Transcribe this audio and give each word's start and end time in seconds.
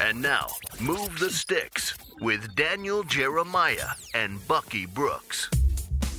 And 0.00 0.20
now, 0.20 0.48
Move 0.80 1.18
the 1.18 1.30
Sticks 1.30 1.96
with 2.20 2.54
Daniel 2.54 3.02
Jeremiah 3.02 3.90
and 4.14 4.46
Bucky 4.46 4.86
Brooks. 4.86 5.48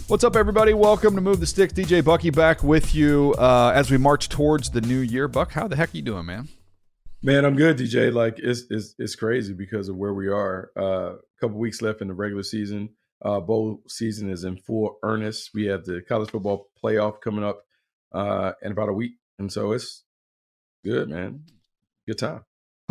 What's 0.07 0.23
up, 0.23 0.35
everybody? 0.35 0.73
Welcome 0.73 1.15
to 1.15 1.21
Move 1.21 1.39
the 1.39 1.47
Sticks. 1.47 1.73
DJ 1.73 2.03
Bucky 2.03 2.29
back 2.29 2.63
with 2.63 2.93
you 2.93 3.33
uh, 3.37 3.71
as 3.73 3.89
we 3.89 3.97
march 3.97 4.29
towards 4.29 4.69
the 4.69 4.81
new 4.81 4.99
year. 4.99 5.27
Buck, 5.27 5.51
how 5.51 5.67
the 5.67 5.75
heck 5.75 5.93
are 5.93 5.97
you 5.97 6.03
doing, 6.03 6.25
man? 6.25 6.49
Man, 7.21 7.45
I'm 7.45 7.55
good, 7.55 7.77
DJ. 7.77 8.13
Like 8.13 8.37
it's 8.37 8.63
it's, 8.69 8.95
it's 8.99 9.15
crazy 9.15 9.53
because 9.53 9.87
of 9.87 9.95
where 9.95 10.13
we 10.13 10.27
are. 10.27 10.71
Uh, 10.77 11.13
a 11.13 11.17
couple 11.39 11.57
weeks 11.57 11.81
left 11.81 12.01
in 12.01 12.09
the 12.09 12.13
regular 12.13 12.43
season. 12.43 12.89
Uh, 13.23 13.39
bowl 13.39 13.81
season 13.87 14.29
is 14.29 14.43
in 14.43 14.57
full 14.57 14.97
earnest. 15.03 15.51
We 15.53 15.65
have 15.67 15.85
the 15.85 16.01
college 16.01 16.31
football 16.31 16.67
playoff 16.83 17.21
coming 17.21 17.45
up 17.45 17.63
uh, 18.11 18.51
in 18.61 18.73
about 18.73 18.89
a 18.89 18.93
week, 18.93 19.13
and 19.39 19.51
so 19.51 19.71
it's 19.71 20.03
good, 20.83 21.09
man. 21.09 21.45
Good 22.05 22.19
time. 22.19 22.43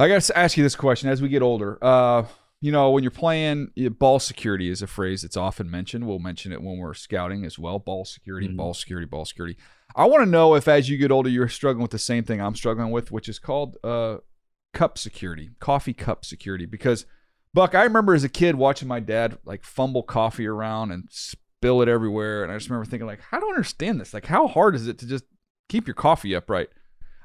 I 0.03 0.08
got 0.08 0.20
to 0.20 0.36
ask 0.39 0.56
you 0.56 0.64
this 0.64 0.75
question 0.75 1.08
as 1.08 1.22
we 1.22 1.28
get 1.28 1.42
older. 1.42 1.78
Uh, 1.83 2.25
you 2.61 2.72
know, 2.72 2.91
when 2.91 3.05
you're 3.05 3.11
playing, 3.12 3.70
ball 3.98 4.19
security 4.19 4.69
is 4.69 4.83
a 4.83 4.86
phrase 4.89 5.22
that's 5.22 5.36
often 5.36 5.70
mentioned. 5.70 6.06
We'll 6.06 6.19
mention 6.19 6.53
it 6.53 6.61
when 6.61 6.78
we're 6.78 6.94
scouting 6.94 7.44
as 7.44 7.59
well. 7.59 7.78
Ball 7.78 8.04
security, 8.04 8.49
Mhm. 8.49 8.56
ball 8.56 8.75
security, 8.75 9.06
ball 9.06 9.25
security. 9.25 9.56
I 9.94 10.06
want 10.06 10.25
to 10.25 10.31
know 10.31 10.54
if, 10.56 10.66
as 10.66 10.88
you 10.88 10.97
get 10.97 11.12
older, 11.12 11.28
you're 11.28 11.49
struggling 11.49 11.82
with 11.82 11.93
the 11.93 11.99
same 11.99 12.25
thing 12.25 12.41
I'm 12.41 12.56
struggling 12.56 12.91
with, 12.91 13.12
which 13.12 13.28
is 13.28 13.38
called 13.38 13.77
uh, 13.84 14.19
cup 14.75 14.99
security, 14.99 15.50
coffee 15.60 15.93
cup 15.93 16.25
security. 16.25 16.66
Because, 16.66 17.06
Buck, 17.54 17.75
I 17.75 17.84
remember 17.84 18.15
as 18.15 18.25
a 18.25 18.28
kid 18.28 18.56
watching 18.56 18.88
my 18.88 18.98
dad 19.00 19.38
like 19.44 19.62
fumble 19.65 20.03
coffee 20.03 20.47
around 20.47 20.91
and 20.91 21.04
spill 21.10 21.81
it 21.81 21.88
everywhere, 21.88 22.43
and 22.43 22.50
I 22.50 22.56
just 22.56 22.69
remember 22.71 22.88
thinking, 22.91 23.06
like, 23.06 23.21
I 23.31 23.38
don't 23.38 23.50
understand 23.50 24.00
this. 24.00 24.12
Like, 24.12 24.27
how 24.27 24.48
hard 24.48 24.75
is 24.75 24.88
it 24.88 24.98
to 24.98 25.06
just 25.06 25.25
keep 25.69 25.87
your 25.87 25.94
coffee 25.94 26.34
upright? 26.34 26.71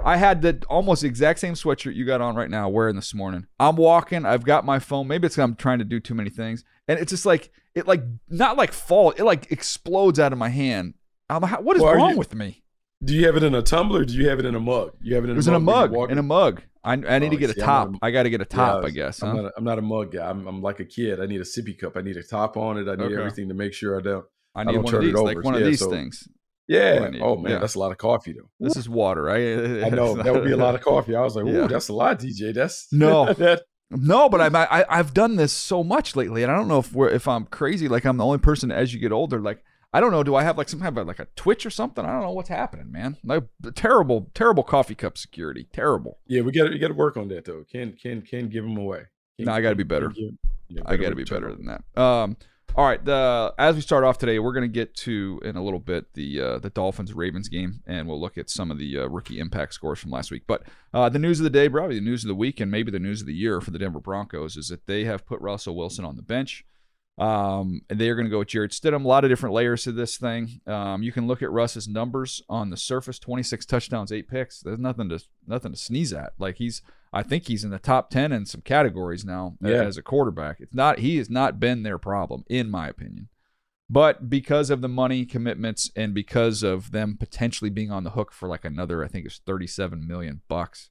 I 0.03 0.18
had 0.18 0.41
the 0.41 0.63
almost 0.69 1.03
exact 1.03 1.40
same 1.40 1.53
sweatshirt 1.56 1.96
you 1.96 2.06
got 2.06 2.22
on 2.22 2.35
right 2.35 2.50
now 2.50 2.69
wearing 2.69 2.96
this 2.96 3.13
morning. 3.13 3.47
I'm 3.59 3.75
walking, 3.75 4.25
I've 4.25 4.44
got 4.46 4.66
my 4.66 4.80
phone. 4.80 5.08
Maybe 5.08 5.25
it's 5.25 5.38
I'm 5.38 5.56
trying 5.56 5.80
to 5.80 5.85
do 5.85 6.00
too 6.00 6.13
many 6.13 6.30
things. 6.30 6.63
And 6.88 7.00
it's 7.00 7.12
just 7.12 7.25
like 7.25 7.52
it 7.75 7.88
like 7.88 8.03
not 8.30 8.58
like 8.58 8.72
fall, 8.72 9.12
it 9.12 9.24
like 9.24 9.52
explodes 9.52 10.19
out 10.19 10.31
of 10.34 10.38
my 10.40 10.50
hand. 10.50 10.94
I'm, 11.30 11.44
how, 11.44 11.62
what 11.62 11.75
is 11.75 11.84
Well, 11.84 11.96
wrong 11.96 12.12
you- 12.12 12.18
with 12.18 12.34
me? 12.35 12.63
Do 13.03 13.13
you 13.13 13.28
have 13.28 13.35
it 13.38 13.44
in 13.44 13.53
a 13.53 13.62
tumbler? 13.62 14.06
Do 14.06 14.13
you 14.16 14.28
have 14.30 14.40
it 14.40 14.46
in 14.46 14.56
a 14.56 14.59
mug? 14.59 14.94
You 15.02 15.13
have 15.16 15.24
it 15.24 15.28
in 15.30 15.31
It 15.31 15.34
a 15.34 15.35
was 15.38 15.47
in 15.47 15.53
a 15.53 15.59
mug. 15.59 15.91
when 15.91 16.00
mug. 16.00 16.12
In 16.12 16.18
a 16.18 16.24
mug. 16.24 16.64
I, 16.84 16.94
I 16.94 17.19
need 17.19 17.28
Oh, 17.28 17.29
to 17.29 17.35
get 17.38 17.50
a 17.52 17.53
see, 17.53 17.62
I'm 17.62 17.68
top. 17.68 17.91
not 17.91 18.00
I 18.02 18.09
got 18.09 18.24
to 18.24 18.29
get 18.31 18.41
a 18.41 18.46
top, 18.46 18.81
Yeah, 18.81 18.88
I 18.88 18.90
guess. 18.91 19.22
I'm 19.22 19.35
huh? 19.35 19.41
not. 19.44 19.46
A, 19.46 19.53
I'm 19.58 19.64
not 19.64 19.78
a 19.78 19.81
mug 19.84 20.14
guy. 20.14 20.28
I'm, 20.28 20.47
I'm 20.47 20.62
like 20.64 20.79
a 20.79 20.85
kid. 20.85 21.19
I 21.22 21.28
need 21.28 21.40
a 21.40 21.44
sippy 21.44 21.78
cup. 21.78 21.96
I 21.96 22.02
need 22.02 22.18
a 22.18 22.24
top 22.24 22.58
on 22.58 22.78
it. 22.78 22.88
I 22.90 22.96
need 22.96 23.03
Okay. 23.12 23.16
everything 23.18 23.50
to 23.50 23.53
make 23.53 23.74
sure 23.74 24.00
I 24.00 24.02
don't. 24.02 24.25
I 24.56 24.62
I 24.62 24.64
need 24.64 24.74
don't 24.74 24.84
one 24.84 24.94
of 24.96 25.00
turn 25.02 25.09
it 25.09 25.14
these, 25.14 25.22
like 25.22 25.44
one 25.44 25.53
of 25.53 25.64
these 25.64 25.79
so- 25.79 25.91
things. 25.91 26.28
Yeah. 26.67 27.09
Oh 27.22 27.38
man, 27.38 27.53
Yeah. 27.53 27.59
that's 27.59 27.75
a 27.75 27.79
lot 27.79 27.91
of 27.91 27.97
coffee 27.97 28.33
though. 28.33 28.50
This 28.59 28.75
is 28.75 28.89
water. 28.89 29.29
I, 29.29 29.35
I 29.85 29.89
know 29.89 30.16
that 30.16 30.33
would 30.33 30.44
be 30.44 30.51
a 30.51 30.57
lot 30.57 30.75
of 30.75 30.81
coffee. 30.81 31.16
I 31.16 31.22
was 31.22 31.35
like, 31.35 31.45
ooh, 31.45 31.51
Yeah. 31.61 31.67
that's 31.67 31.88
a 31.89 31.94
lot, 31.94 32.19
DJ. 32.19 32.53
That's 32.53 32.88
No. 32.91 33.31
that, 33.33 33.63
No, 33.89 34.28
but 34.29 34.41
I'm, 34.41 34.55
I 34.55 34.85
I've 34.89 35.13
done 35.13 35.38
this 35.38 35.53
so 35.53 35.83
much 35.83 36.16
lately, 36.16 36.44
and 36.44 36.51
I 36.51 36.55
don't 36.55 36.67
know 36.67 36.79
if 36.79 36.91
we're 36.94 37.09
if 37.09 37.28
I'm 37.28 37.45
crazy. 37.45 37.88
Like 37.88 38.05
I'm 38.05 38.17
the 38.17 38.25
only 38.25 38.39
person 38.39 38.72
as 38.72 38.94
you 38.94 39.00
get 39.00 39.11
older. 39.13 39.39
Like 39.39 39.63
I 39.94 40.01
don't 40.01 40.11
know. 40.11 40.22
Do 40.23 40.35
I 40.35 40.44
have 40.44 40.57
like 40.57 40.67
some 40.67 40.81
kind 40.81 40.97
of 40.97 41.07
like 41.07 41.19
a 41.19 41.28
twitch 41.38 41.66
or 41.66 41.69
something? 41.69 42.03
I 42.03 42.11
don't 42.11 42.22
know 42.22 42.31
what's 42.31 42.50
happening, 42.50 42.91
man. 42.91 43.16
Like 43.23 43.45
terrible, 43.75 44.29
terrible 44.34 44.63
coffee 44.63 44.95
cup 44.95 45.17
security. 45.17 45.67
Terrible. 45.72 46.19
yeah, 46.28 46.41
we 46.41 46.51
got 46.51 46.66
to 46.66 46.72
we 46.72 46.79
got 46.79 46.89
to 46.89 46.94
work 46.94 47.16
on 47.16 47.29
that 47.29 47.45
though. 47.45 47.63
Can 47.72 47.94
can 47.94 48.22
can 48.22 48.49
give 48.49 48.66
them 48.66 48.75
away. 48.75 49.03
Can- 49.38 49.45
No, 49.45 49.53
I 49.53 49.61
gotta 49.61 49.75
be 49.78 49.84
better. 49.84 50.09
give- 50.09 50.34
yeah, 50.69 50.81
I 50.85 50.97
got 50.97 51.11
to 51.11 51.16
be 51.16 51.23
better 51.23 51.55
than 51.55 51.67
that. 51.67 52.01
Um, 52.01 52.35
all 52.78 52.86
right. 52.86 53.04
The 53.04 53.56
as 53.58 53.76
we 53.76 53.82
start 53.82 54.04
off 54.04 54.20
today, 54.20 54.38
we're 54.38 54.54
gonna 54.54 54.68
get 54.68 54.96
to 54.98 55.42
in 55.44 55.56
a 55.58 55.64
little 55.64 55.80
bit 55.80 56.14
the 56.14 56.40
uh, 56.40 56.60
the 56.60 56.70
Dolphins 56.70 57.12
Ravens 57.12 57.50
game, 57.50 57.82
and 57.88 58.08
we'll 58.08 58.22
look 58.22 58.38
at 58.38 58.52
some 58.52 58.70
of 58.70 58.78
the 58.78 59.00
uh, 59.00 59.08
rookie 59.08 59.40
impact 59.40 59.74
scores 59.74 59.98
from 59.98 60.12
last 60.12 60.30
week. 60.30 60.44
But 60.46 60.62
uh, 60.94 61.10
the 61.10 61.18
news 61.18 61.40
of 61.40 61.44
the 61.44 61.50
day, 61.50 61.68
probably 61.68 61.96
the 61.96 62.06
news 62.06 62.24
of 62.24 62.28
the 62.28 62.36
week, 62.36 62.60
and 62.60 62.70
maybe 62.70 62.92
the 62.92 63.00
news 63.00 63.22
of 63.22 63.28
the 63.28 63.34
year 63.34 63.60
for 63.62 63.72
the 63.72 63.80
Denver 63.80 64.00
Broncos 64.00 64.56
is 64.56 64.68
that 64.68 64.86
they 64.86 65.06
have 65.06 65.26
put 65.26 65.42
Russell 65.42 65.76
Wilson 65.76 66.06
on 66.06 66.18
the 66.18 66.22
bench. 66.22 66.66
Um, 67.18 67.82
and 67.90 68.00
they 68.00 68.10
are 68.10 68.16
going 68.16 68.28
to 68.28 68.32
go 68.32 68.40
with 68.40 68.50
Jarrett 68.50 68.70
Stidham. 68.70 69.04
A 69.04 69.08
lot 69.08 69.24
of 69.24 69.32
different 69.32 69.56
layers 69.56 69.86
to 69.86 69.92
this 69.92 70.18
thing. 70.18 70.62
Um, 70.68 71.02
you 71.02 71.12
can 71.12 71.26
look 71.26 71.42
at 71.42 71.50
Russ's 71.50 71.88
numbers 71.88 72.44
on 72.48 72.70
the 72.70 72.78
surface: 72.78 73.18
26 73.18 73.66
touchdowns, 73.66 74.12
eight 74.12 74.28
picks. 74.28 74.62
There's 74.62 74.78
nothing 74.78 75.09
to 75.09 75.20
nothing 75.48 75.72
to 75.72 75.78
sneeze 75.80 76.14
at. 76.14 76.34
Like 76.38 76.58
he's, 76.58 76.84
I 77.13 77.23
think 77.23 77.47
he's 77.47 77.63
in 77.63 77.69
the 77.72 77.79
top 77.79 78.09
10 78.09 78.31
in 78.31 78.45
some 78.45 78.62
categories 78.62 79.23
now 79.25 79.57
Yeah. 79.62 79.84
as 79.84 79.97
a 79.97 80.01
quarterback. 80.03 80.57
It's 80.59 80.73
not 80.73 81.00
he 81.00 81.18
has 81.18 81.29
not 81.29 81.59
been 81.59 81.84
their 81.84 81.97
problem, 81.97 82.44
in 82.50 82.69
my 82.69 82.88
opinion. 82.88 83.29
But 83.90 84.29
because 84.29 84.69
of 84.69 84.81
the 84.81 84.90
money 84.90 85.25
commitments 85.25 85.90
and 85.96 86.13
because 86.13 86.62
of 86.62 86.91
them 86.91 87.16
potentially 87.17 87.69
being 87.69 87.90
on 87.91 88.03
the 88.03 88.09
hook 88.12 88.34
for 88.34 88.50
like 88.50 88.66
another, 88.66 89.03
I 89.03 89.07
think 89.07 89.25
it's 89.25 89.40
37 89.46 90.06
million 90.06 90.41
bucks 90.50 90.90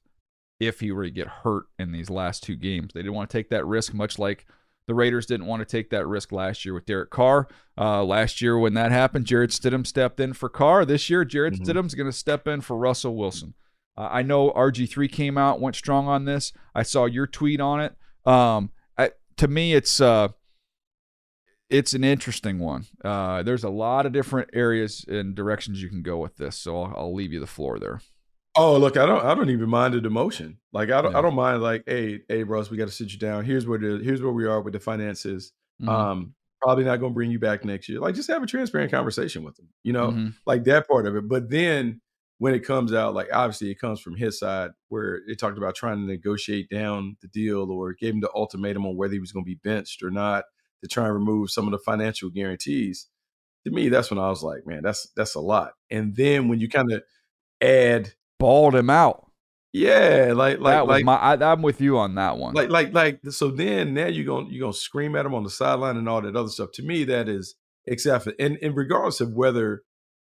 if 0.59 0.79
he 0.79 0.91
were 0.91 1.03
to 1.03 1.11
get 1.11 1.27
hurt 1.27 1.65
in 1.77 1.91
these 1.91 2.09
last 2.09 2.41
two 2.41 2.55
games. 2.55 2.93
They 2.93 3.01
didn't 3.01 3.13
want 3.13 3.29
to 3.29 3.37
take 3.37 3.49
that 3.51 3.65
risk, 3.67 3.93
much 3.93 4.17
like 4.17 4.47
the 4.87 4.95
Raiders 4.95 5.27
didn't 5.27 5.45
want 5.45 5.59
to 5.59 5.65
take 5.65 5.91
that 5.91 6.07
risk 6.07 6.31
last 6.31 6.65
year 6.65 6.73
with 6.73 6.85
Derek 6.87 7.11
Carr. 7.11 7.47
Uh, 7.77 8.03
last 8.03 8.41
year, 8.41 8.57
when 8.57 8.73
that 8.73 8.91
happened, 8.91 9.25
Jarrett 9.27 9.51
Stidham 9.51 9.85
stepped 9.85 10.19
in 10.19 10.33
for 10.33 10.49
Carr. 10.49 10.83
This 10.83 11.07
year, 11.09 11.23
Jarrett 11.25 11.55
Mhm. 11.55 11.65
Stidham's 11.65 11.93
going 11.93 12.09
to 12.09 12.17
step 12.17 12.47
in 12.47 12.61
for 12.61 12.75
Russell 12.77 13.15
Wilson. 13.15 13.53
Uh, 13.97 14.07
I 14.11 14.21
know 14.21 14.51
RG3 14.51 15.11
came 15.11 15.37
out, 15.37 15.59
went 15.59 15.75
strong 15.75 16.07
on 16.07 16.25
this. 16.25 16.53
I 16.75 16.83
saw 16.83 17.05
your 17.05 17.25
tweet 17.27 17.59
on 17.59 17.81
it. 17.81 17.95
Um, 18.25 18.69
I, 18.97 19.11
to 19.37 19.47
me, 19.47 19.73
it's 19.73 19.99
uh, 19.99 20.29
it's 21.69 21.93
an 21.93 22.03
interesting 22.03 22.59
one. 22.59 22.85
Uh, 23.03 23.43
there's 23.43 23.63
a 23.63 23.69
lot 23.69 24.05
of 24.05 24.13
different 24.13 24.49
areas 24.53 25.03
and 25.07 25.35
directions 25.35 25.81
you 25.81 25.89
can 25.89 26.01
go 26.01 26.17
with 26.17 26.37
this, 26.37 26.55
so 26.55 26.81
I'll, 26.81 26.93
I'll 26.95 27.13
leave 27.15 27.33
you 27.33 27.39
the 27.39 27.47
floor 27.47 27.79
there. 27.79 28.01
Oh, 28.55 28.77
look, 28.77 28.97
I 28.97 29.05
don't 29.05 29.23
I 29.23 29.35
don't 29.35 29.49
even 29.49 29.69
mind 29.69 29.93
the 29.93 29.99
demotion. 29.99 30.57
Like 30.73 30.89
I 30.89 31.01
don't 31.01 31.11
Yeah. 31.11 31.19
I 31.19 31.21
don't 31.21 31.35
mind 31.35 31.61
like, 31.61 31.83
hey, 31.85 32.21
hey, 32.27 32.43
Russ, 32.43 32.71
we 32.71 32.77
got 32.77 32.87
to 32.87 32.93
sit 32.93 33.11
you 33.11 33.19
down. 33.19 33.45
Here's 33.45 33.67
where 33.67 33.77
the 33.79 33.99
here's 34.03 34.21
where 34.21 34.31
we 34.31 34.45
are 34.45 34.61
with 34.61 34.73
the 34.73 34.79
finances. 34.79 35.51
Mhm. 35.81 35.89
Um, 35.89 36.33
probably 36.61 36.83
not 36.85 36.97
going 36.97 37.11
to 37.11 37.15
bring 37.15 37.29
you 37.29 37.37
back 37.37 37.63
next 37.63 37.87
year. 37.87 37.99
Like 37.99 38.15
just 38.15 38.29
have 38.29 38.41
a 38.41 38.47
transparent 38.47 38.91
conversation 38.91 39.43
with 39.43 39.55
them. 39.57 39.67
You 39.83 39.93
know, 39.93 40.07
Mhm. 40.09 40.33
like 40.47 40.63
that 40.63 40.87
part 40.87 41.05
of 41.05 41.15
it. 41.15 41.27
But 41.27 41.49
then 41.51 42.01
when 42.39 42.53
it 42.53 42.65
comes 42.65 42.93
out, 42.93 43.13
like 43.13 43.27
obviously 43.33 43.71
it 43.71 43.79
comes 43.79 43.99
from 43.99 44.15
his 44.15 44.39
side 44.39 44.71
where 44.89 45.21
they 45.27 45.35
talked 45.35 45.57
about 45.57 45.75
trying 45.75 45.97
to 45.97 46.05
negotiate 46.05 46.69
down 46.69 47.17
the 47.21 47.27
deal 47.27 47.71
or 47.71 47.93
gave 47.93 48.13
him 48.13 48.21
the 48.21 48.31
ultimatum 48.35 48.85
on 48.85 48.95
whether 48.95 49.13
he 49.13 49.19
was 49.19 49.31
going 49.31 49.43
to 49.43 49.49
be 49.49 49.59
benched 49.63 50.03
or 50.03 50.11
not 50.11 50.43
to 50.83 50.87
try 50.87 51.05
and 51.05 51.13
remove 51.13 51.49
some 51.49 51.65
of 51.65 51.71
the 51.71 51.79
financial 51.79 52.29
guarantees. 52.29 53.07
To 53.65 53.71
me, 53.71 53.89
that's 53.89 54.11
when 54.11 54.19
I 54.19 54.29
was 54.29 54.43
like, 54.43 54.65
man, 54.65 54.81
that's 54.83 55.09
that's 55.15 55.35
a 55.35 55.39
lot. 55.39 55.71
And 55.89 56.15
then 56.15 56.47
when 56.47 56.59
you 56.59 56.69
kind 56.69 56.91
of 56.91 57.03
add 57.61 58.13
Balled 58.39 58.75
him 58.75 58.89
out. 58.89 59.31
Yeah, 59.73 60.33
like 60.35 60.59
like 60.59 60.73
that 60.73 60.87
was 60.87 60.95
like 60.95 61.05
my. 61.05 61.15
I, 61.15 61.51
I'm 61.51 61.61
with 61.61 61.81
you 61.81 61.97
on 61.97 62.15
that 62.15 62.37
one. 62.37 62.53
like 62.53 62.69
like 62.69 62.93
like 62.93 63.19
so 63.29 63.49
then 63.49 63.93
now 63.93 64.07
you're 64.07 64.25
gonna 64.25 64.47
you're 64.49 64.61
gonna 64.61 64.73
scream 64.73 65.15
at 65.15 65.25
him 65.25 65.33
on 65.33 65.43
the 65.43 65.49
sideline 65.49 65.97
and 65.97 66.07
all 66.07 66.21
that 66.21 66.35
other 66.35 66.49
stuff. 66.49 66.71
To 66.73 66.83
me, 66.83 67.03
that 67.05 67.27
is 67.27 67.55
acceptable. 67.87 68.35
And 68.39 68.57
and 68.61 68.75
regardless 68.75 69.21
of 69.21 69.33
whether 69.33 69.83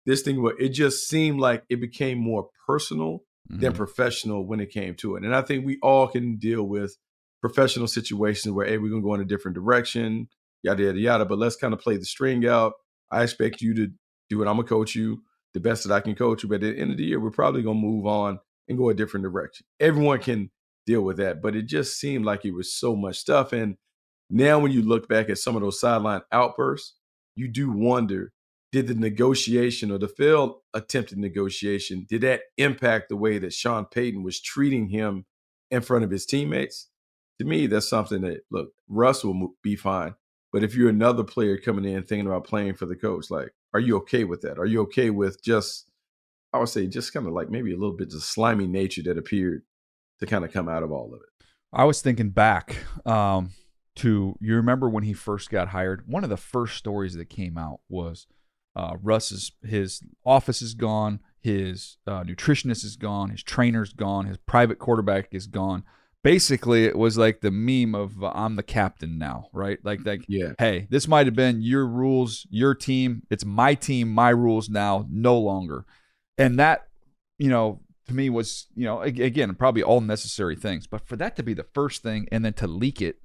this 0.06 0.22
thing 0.22 0.42
was 0.42 0.54
it 0.58 0.70
just 0.70 1.08
seemed 1.08 1.40
like 1.40 1.64
it 1.68 1.80
became 1.80 2.18
more 2.18 2.48
personal 2.66 3.20
than 3.48 3.72
Mhm. 3.72 3.76
professional 3.76 4.46
when 4.46 4.60
it 4.60 4.70
came 4.70 4.94
to 4.96 5.16
it. 5.16 5.24
And 5.24 5.34
I 5.34 5.42
think 5.42 5.64
we 5.66 5.78
all 5.82 6.08
can 6.08 6.36
deal 6.36 6.64
with 6.64 6.96
professional 7.42 7.86
situations 7.86 8.52
where 8.54 8.66
hey, 8.66 8.78
we're 8.78 8.90
gonna 8.90 9.02
go 9.02 9.14
in 9.14 9.20
a 9.20 9.24
different 9.24 9.54
direction, 9.54 10.28
yada 10.62 10.82
yada 10.84 10.98
yada. 10.98 11.24
But 11.24 11.38
let's 11.38 11.56
kind 11.56 11.74
of 11.74 11.80
play 11.80 11.96
the 11.96 12.04
string 12.06 12.46
out. 12.46 12.72
I 13.10 13.22
expect 13.22 13.60
you 13.60 13.74
to 13.74 13.88
do 14.30 14.42
it. 14.42 14.46
I'm 14.48 14.56
gonna 14.56 14.64
coach 14.68 14.94
you 14.94 15.22
the 15.52 15.60
best 15.60 15.86
that 15.86 15.94
I 15.94 16.00
can 16.00 16.14
coach 16.14 16.42
you. 16.42 16.48
But 16.48 16.62
at 16.64 16.74
the 16.74 16.80
end 16.80 16.90
of 16.90 16.96
the 16.96 17.04
year, 17.04 17.20
we're 17.20 17.30
probably 17.30 17.62
gonna 17.62 17.78
move 17.78 18.06
on 18.06 18.38
and 18.68 18.78
go 18.78 18.88
a 18.88 18.94
different 18.94 19.24
direction. 19.24 19.66
Everyone 19.78 20.18
can 20.20 20.50
deal 20.86 21.02
with 21.02 21.18
that, 21.18 21.40
but 21.42 21.54
it 21.54 21.62
just 21.66 21.98
seemed 21.98 22.24
like 22.24 22.44
it 22.44 22.52
was 22.54 22.74
so 22.74 22.96
much 22.96 23.16
stuff. 23.18 23.52
And 23.52 23.76
now, 24.30 24.58
when 24.58 24.72
you 24.72 24.82
look 24.82 25.06
back 25.08 25.28
at 25.28 25.38
some 25.38 25.54
of 25.54 25.62
those 25.62 25.78
sideline 25.80 26.22
outbursts, 26.32 26.94
you 27.36 27.46
do 27.48 27.70
wonder: 27.70 28.32
Did 28.74 28.88
the 28.88 28.96
negotiation 28.96 29.92
or 29.92 29.98
the 29.98 30.08
failed 30.08 30.56
attempted 30.74 31.16
negotiation 31.16 32.06
did 32.08 32.22
that 32.22 32.40
impact 32.58 33.08
the 33.08 33.14
way 33.14 33.38
that 33.38 33.52
Sean 33.52 33.84
Payton 33.84 34.24
was 34.24 34.40
treating 34.40 34.88
him 34.88 35.26
in 35.70 35.80
front 35.80 36.02
of 36.02 36.10
his 36.10 36.26
teammates? 36.26 36.88
To 37.38 37.44
me, 37.44 37.68
that's 37.68 37.88
something 37.88 38.22
that 38.22 38.40
look 38.50 38.70
Russ 38.88 39.22
will 39.22 39.54
be 39.62 39.76
fine, 39.76 40.16
but 40.52 40.64
if 40.64 40.74
you're 40.74 40.88
another 40.88 41.22
player 41.22 41.56
coming 41.56 41.84
in 41.84 42.02
thinking 42.02 42.26
about 42.26 42.48
playing 42.48 42.74
for 42.74 42.86
the 42.86 42.96
coach, 42.96 43.30
like, 43.30 43.54
are 43.74 43.78
you 43.78 43.96
okay 43.98 44.24
with 44.24 44.40
that? 44.40 44.58
Are 44.58 44.66
you 44.66 44.80
okay 44.82 45.10
with 45.10 45.40
just 45.40 45.88
I 46.52 46.58
would 46.58 46.68
say 46.68 46.88
just 46.88 47.12
kind 47.12 47.28
of 47.28 47.32
like 47.32 47.50
maybe 47.50 47.72
a 47.72 47.76
little 47.76 47.96
bit 47.96 48.12
of 48.12 48.24
slimy 48.24 48.66
nature 48.66 49.04
that 49.04 49.16
appeared 49.16 49.62
to 50.18 50.26
kind 50.26 50.44
of 50.44 50.52
come 50.52 50.68
out 50.68 50.82
of 50.82 50.90
all 50.90 51.14
of 51.14 51.20
it. 51.20 51.46
I 51.72 51.84
was 51.84 52.02
thinking 52.02 52.30
back 52.30 52.78
um, 53.06 53.52
to 53.96 54.34
you 54.40 54.56
remember 54.56 54.88
when 54.88 55.04
he 55.04 55.12
first 55.12 55.48
got 55.48 55.68
hired. 55.68 56.08
One 56.08 56.24
of 56.24 56.30
the 56.30 56.36
first 56.36 56.76
stories 56.76 57.14
that 57.14 57.26
came 57.26 57.56
out 57.56 57.78
was 57.88 58.26
uh, 58.76 58.96
Russ's 59.02 59.52
his 59.62 60.02
office 60.24 60.60
is 60.62 60.74
gone, 60.74 61.20
his 61.40 61.98
uh, 62.06 62.22
nutritionist 62.24 62.84
is 62.84 62.96
gone, 62.96 63.30
his 63.30 63.42
trainer's 63.42 63.92
gone, 63.92 64.26
his 64.26 64.38
private 64.38 64.78
quarterback 64.78 65.28
is 65.32 65.46
gone. 65.46 65.84
Basically, 66.22 66.86
it 66.86 66.96
was 66.96 67.18
like 67.18 67.42
the 67.42 67.50
meme 67.50 67.94
of 67.94 68.22
uh, 68.24 68.32
"I'm 68.34 68.56
the 68.56 68.62
captain 68.62 69.18
now," 69.18 69.48
right? 69.52 69.78
Like, 69.84 70.00
like, 70.06 70.24
Yeah. 70.26 70.52
hey, 70.58 70.86
this 70.90 71.06
might 71.06 71.26
have 71.26 71.34
been 71.36 71.60
your 71.60 71.86
rules, 71.86 72.46
your 72.50 72.74
team. 72.74 73.24
It's 73.30 73.44
my 73.44 73.74
team, 73.74 74.08
my 74.08 74.30
rules 74.30 74.70
now, 74.70 75.06
no 75.10 75.38
longer. 75.38 75.84
And 76.38 76.58
that, 76.58 76.88
you 77.38 77.50
know, 77.50 77.80
to 78.06 78.14
me 78.14 78.30
was, 78.30 78.66
you 78.74 78.84
know, 78.86 79.02
again, 79.02 79.54
probably 79.54 79.82
all 79.82 80.00
necessary 80.00 80.56
things. 80.56 80.86
But 80.86 81.06
for 81.06 81.16
that 81.16 81.36
to 81.36 81.42
be 81.42 81.52
the 81.54 81.66
first 81.74 82.02
thing 82.02 82.26
and 82.32 82.42
then 82.44 82.54
to 82.54 82.66
leak 82.66 83.02
it, 83.02 83.16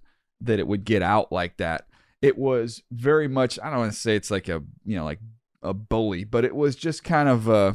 that 0.41 0.59
it 0.59 0.67
would 0.67 0.83
get 0.83 1.01
out 1.01 1.31
like 1.31 1.55
that, 1.57 1.87
it 2.21 2.37
was 2.37 2.83
very 2.91 3.27
much, 3.29 3.57
I 3.63 3.69
don't 3.69 3.79
want 3.79 3.93
to 3.93 3.97
say 3.99 4.15
it's 4.17 4.29
like 4.31 4.49
a, 4.49 4.61
you 4.85 4.95
know, 4.97 5.05
like 5.05 5.19
a 5.61 5.73
bully, 5.73 6.23
but 6.23 6.45
it 6.45 6.55
was 6.55 6.75
just 6.75 7.03
kind 7.03 7.27
of, 7.29 7.49
uh, 7.49 7.73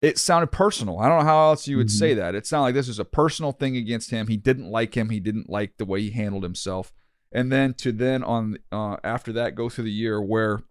it 0.00 0.18
sounded 0.18 0.48
personal. 0.48 0.98
I 0.98 1.08
don't 1.08 1.20
know 1.20 1.24
how 1.24 1.50
else 1.50 1.68
you 1.68 1.76
would 1.76 1.86
Mhm. 1.88 1.98
say 1.98 2.14
that. 2.14 2.34
It 2.34 2.46
sounded 2.46 2.64
like 2.64 2.74
this 2.74 2.88
was 2.88 2.98
a 2.98 3.04
personal 3.04 3.52
thing 3.52 3.76
against 3.76 4.10
him. 4.10 4.26
He 4.28 4.36
didn't 4.36 4.70
like 4.70 4.96
him. 4.96 5.10
He 5.10 5.20
didn't 5.20 5.48
like 5.48 5.76
the 5.76 5.84
way 5.84 6.00
he 6.02 6.10
handled 6.10 6.42
himself. 6.42 6.92
And 7.30 7.52
then 7.52 7.74
to 7.74 7.92
then 7.92 8.22
on 8.24 8.58
uh, 8.72 8.96
after 9.04 9.32
that 9.32 9.54
go 9.54 9.68
through 9.68 9.84
the 9.84 9.92
year 9.92 10.20
where 10.20 10.62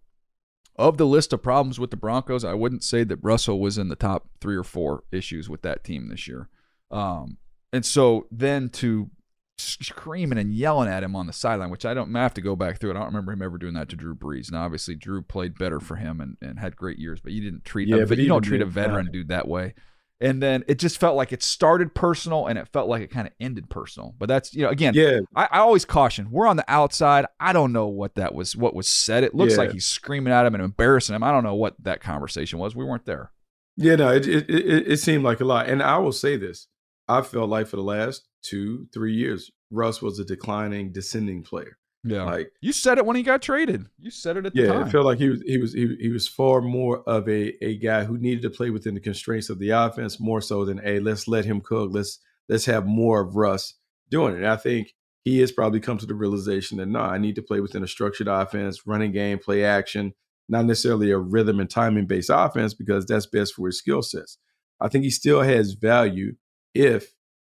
of 0.76 0.96
the 0.96 1.06
list 1.06 1.32
of 1.32 1.42
problems 1.42 1.78
with 1.80 1.90
the 1.90 1.96
Broncos, 1.96 2.44
I 2.44 2.54
wouldn't 2.54 2.84
say 2.84 3.04
that 3.04 3.18
Russell 3.22 3.60
was 3.60 3.78
in 3.78 3.88
the 3.88 3.96
top 3.96 4.28
three 4.40 4.56
or 4.56 4.64
four 4.64 5.04
issues 5.12 5.48
with 5.48 5.62
that 5.62 5.84
team 5.84 6.08
this 6.08 6.26
year. 6.28 6.48
Um, 6.90 7.38
and 7.72 7.84
so 7.84 8.26
then 8.30 8.68
to 8.70 9.10
screaming 9.58 10.38
and 10.38 10.52
yelling 10.52 10.88
at 10.88 11.02
him 11.02 11.14
on 11.16 11.26
the 11.26 11.32
sideline, 11.32 11.70
which 11.70 11.84
I 11.84 11.94
don't 11.94 12.14
I 12.14 12.22
have 12.22 12.34
to 12.34 12.40
go 12.40 12.56
back 12.56 12.78
through 12.80 12.90
it. 12.90 12.96
I 12.96 13.00
don't 13.00 13.06
remember 13.08 13.32
him 13.32 13.42
ever 13.42 13.58
doing 13.58 13.74
that 13.74 13.88
to 13.90 13.96
Drew 13.96 14.14
Brees. 14.14 14.50
Now, 14.50 14.64
obviously, 14.64 14.94
Drew 14.94 15.22
played 15.22 15.58
better 15.58 15.80
for 15.80 15.96
him 15.96 16.20
and, 16.20 16.36
and 16.40 16.58
had 16.58 16.76
great 16.76 16.98
years, 16.98 17.20
but 17.20 17.32
you 17.32 17.40
didn't 17.42 17.64
treat 17.64 17.88
Yeah, 17.88 17.96
a, 17.98 18.06
but 18.06 18.18
you 18.18 18.26
don't 18.28 18.42
treat 18.42 18.60
a 18.62 18.66
veteran 18.66 19.10
dude 19.12 19.28
that 19.28 19.48
way. 19.48 19.74
And 20.20 20.40
then 20.40 20.62
it 20.68 20.78
just 20.78 20.98
felt 21.00 21.16
like 21.16 21.32
it 21.32 21.42
started 21.42 21.96
personal 21.96 22.46
and 22.46 22.56
it 22.56 22.68
felt 22.68 22.88
like 22.88 23.02
it 23.02 23.10
kind 23.10 23.26
of 23.26 23.32
ended 23.40 23.68
personal. 23.68 24.14
But 24.18 24.28
that's 24.28 24.54
you 24.54 24.62
know 24.62 24.68
again, 24.68 24.94
Yeah, 24.94 25.18
I, 25.34 25.48
I 25.50 25.58
always 25.58 25.84
caution. 25.84 26.30
We're 26.30 26.46
on 26.46 26.56
the 26.56 26.64
outside. 26.68 27.26
I 27.40 27.52
don't 27.52 27.72
know 27.72 27.88
what 27.88 28.14
that 28.14 28.32
was. 28.34 28.54
What 28.56 28.74
was 28.74 28.86
said. 28.88 29.24
It 29.24 29.34
looks 29.34 29.52
Yeah. 29.54 29.58
like 29.58 29.72
he's 29.72 29.86
screaming 29.86 30.32
at 30.32 30.46
him 30.46 30.54
and 30.54 30.62
embarrassing 30.62 31.16
him. 31.16 31.24
I 31.24 31.32
don't 31.32 31.42
know 31.44 31.56
what 31.56 31.74
that 31.82 32.00
conversation 32.00 32.60
was. 32.60 32.76
We 32.76 32.84
weren't 32.84 33.04
there. 33.04 33.32
yeah, 33.76 33.96
no, 33.96 34.12
it, 34.12 34.28
it 34.28 34.48
it 34.48 34.92
it 34.92 34.96
seemed 34.98 35.24
like 35.24 35.40
a 35.40 35.44
lot. 35.44 35.68
And 35.68 35.82
I 35.82 35.98
will 35.98 36.12
say 36.12 36.36
this: 36.36 36.68
I 37.08 37.22
felt 37.22 37.50
like 37.50 37.66
for 37.66 37.76
the 37.76 37.82
last 37.82 38.28
two, 38.42 38.86
three 38.92 39.14
years, 39.14 39.50
Russ 39.70 40.02
was 40.02 40.18
a 40.18 40.24
declining, 40.24 40.92
descending 40.92 41.42
player. 41.42 41.78
Yeah. 42.04 42.24
Like, 42.24 42.52
you 42.60 42.72
said 42.72 42.98
it 42.98 43.06
when 43.06 43.16
he 43.16 43.22
got 43.22 43.42
traded. 43.42 43.86
You 44.00 44.10
said 44.10 44.36
it 44.36 44.46
at 44.46 44.54
the 44.54 44.62
yeah, 44.62 44.72
time. 44.72 44.86
it 44.86 44.90
felt 44.90 45.04
like 45.04 45.18
he 45.18 45.28
was 45.28 45.42
he 45.42 45.58
was 45.58 45.72
he, 45.72 45.96
he 46.00 46.08
was 46.08 46.26
far 46.26 46.60
more 46.60 47.02
of 47.08 47.28
a 47.28 47.64
a 47.64 47.78
guy 47.78 48.04
who 48.04 48.18
needed 48.18 48.42
to 48.42 48.50
play 48.50 48.70
within 48.70 48.94
the 48.94 49.00
constraints 49.00 49.48
of 49.50 49.60
the 49.60 49.70
offense 49.70 50.18
more 50.18 50.40
so 50.40 50.64
than 50.64 50.80
a 50.84 50.98
let's 50.98 51.28
let 51.28 51.44
him 51.44 51.60
cook. 51.60 51.90
Let's 51.92 52.18
let's 52.48 52.66
have 52.66 52.86
more 52.86 53.20
of 53.20 53.36
Russ 53.36 53.74
doing 54.10 54.34
it. 54.34 54.38
And 54.38 54.48
I 54.48 54.56
think 54.56 54.94
he 55.24 55.38
has 55.40 55.52
probably 55.52 55.78
come 55.78 55.98
to 55.98 56.06
the 56.06 56.14
realization 56.14 56.78
that 56.78 56.86
no, 56.86 57.00
I 57.00 57.18
need 57.18 57.36
to 57.36 57.42
play 57.42 57.60
within 57.60 57.84
a 57.84 57.88
structured 57.88 58.26
offense, 58.26 58.84
running 58.84 59.12
game, 59.12 59.38
play 59.38 59.64
action, 59.64 60.14
not 60.48 60.64
necessarily 60.64 61.12
a 61.12 61.18
rhythm 61.18 61.60
and 61.60 61.70
timing 61.70 62.06
based 62.06 62.30
offense 62.32 62.74
because 62.74 63.06
that's 63.06 63.26
best 63.26 63.54
for 63.54 63.66
his 63.66 63.78
skill 63.78 64.02
sets. 64.02 64.38
I 64.80 64.88
think 64.88 65.04
he 65.04 65.10
still 65.10 65.42
has 65.42 65.74
value 65.74 66.34
if 66.74 67.12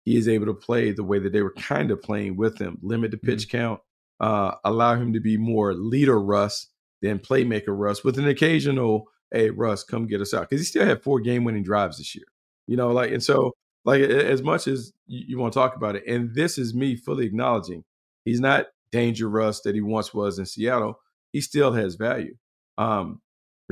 he 0.05 0.17
is 0.17 0.29
able 0.29 0.47
to 0.47 0.55
play 0.55 0.93
the 0.93 1.05
way 1.05 1.19
that 1.19 1.33
they 1.33 1.43
were 1.43 1.55
kind 1.55 1.91
of 1.91 2.03
playing 2.03 2.37
with 2.37 2.59
him, 2.59 2.79
limit 2.83 3.11
the 3.11 3.17
pitch 3.17 3.49
count, 3.49 3.81
uh, 4.21 4.53
allow 4.65 4.95
him 4.95 5.13
to 5.13 5.21
be 5.21 5.37
more 5.37 5.75
leader 5.75 6.21
Russ 6.21 6.69
than 7.01 7.19
playmaker 7.19 7.69
Russ 7.69 8.05
with 8.05 8.19
an 8.19 8.29
occasional, 8.29 9.07
hey, 9.33 9.51
Russ, 9.51 9.83
come 9.85 10.07
get 10.07 10.21
us 10.21 10.35
out. 10.35 10.49
Because 10.49 10.61
he 10.61 10.67
still 10.67 10.87
had 10.87 11.03
four 11.03 11.21
game 11.21 11.45
winning 11.45 11.65
drives 11.65 11.99
this 11.99 12.15
year. 12.15 12.27
You 12.67 12.77
know, 12.77 12.91
like, 12.91 13.11
and 13.11 13.23
so, 13.23 13.53
like, 13.85 14.03
as 14.03 14.43
much 14.43 14.69
as 14.69 14.93
you, 15.07 15.25
you 15.29 15.39
want 15.39 15.53
to 15.53 15.59
talk 15.59 15.77
about 15.77 15.97
it, 15.97 16.05
and 16.07 16.35
this 16.35 16.59
is 16.59 16.75
me 16.75 16.95
fully 16.97 17.27
acknowledging 17.27 17.83
he's 18.25 18.41
not 18.41 18.67
danger 18.93 19.29
Russ 19.29 19.63
that 19.63 19.75
he 19.75 19.81
once 19.81 20.13
was 20.13 20.39
in 20.39 20.47
Seattle. 20.47 21.01
He 21.33 21.41
still 21.41 21.73
has 21.73 21.95
value. 21.95 22.37
Um, 22.77 23.22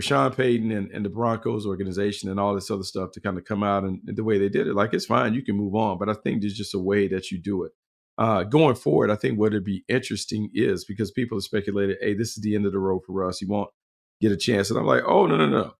Sean 0.00 0.32
Payton 0.32 0.70
and, 0.72 0.90
and 0.90 1.04
the 1.04 1.10
Broncos 1.10 1.66
organization 1.66 2.28
and 2.28 2.38
all 2.38 2.54
this 2.54 2.70
other 2.70 2.82
stuff 2.82 3.12
to 3.12 3.20
kind 3.20 3.38
of 3.38 3.44
come 3.44 3.62
out 3.62 3.84
and, 3.84 4.00
and 4.06 4.16
the 4.16 4.24
way 4.24 4.38
they 4.38 4.48
did 4.48 4.66
it, 4.66 4.74
like 4.74 4.94
it's 4.94 5.06
fine, 5.06 5.34
you 5.34 5.42
can 5.42 5.56
move 5.56 5.74
on. 5.74 5.98
But 5.98 6.08
I 6.08 6.14
think 6.14 6.40
there's 6.40 6.54
just 6.54 6.74
a 6.74 6.78
way 6.78 7.08
that 7.08 7.30
you 7.30 7.38
do 7.38 7.64
it. 7.64 7.72
Uh, 8.18 8.42
going 8.42 8.74
forward, 8.74 9.10
I 9.10 9.16
think 9.16 9.38
what 9.38 9.52
would 9.52 9.64
be 9.64 9.84
interesting 9.88 10.50
is 10.52 10.84
because 10.84 11.10
people 11.10 11.38
have 11.38 11.44
speculated, 11.44 11.96
hey, 12.00 12.14
this 12.14 12.36
is 12.36 12.42
the 12.42 12.54
end 12.54 12.66
of 12.66 12.72
the 12.72 12.78
road 12.78 13.00
for 13.06 13.12
Russ. 13.12 13.38
He 13.38 13.46
won't 13.46 13.70
get 14.20 14.32
a 14.32 14.36
chance. 14.36 14.70
And 14.70 14.78
I'm 14.78 14.86
like, 14.86 15.02
oh, 15.06 15.26
no, 15.26 15.36
no, 15.36 15.48
no. 15.48 15.74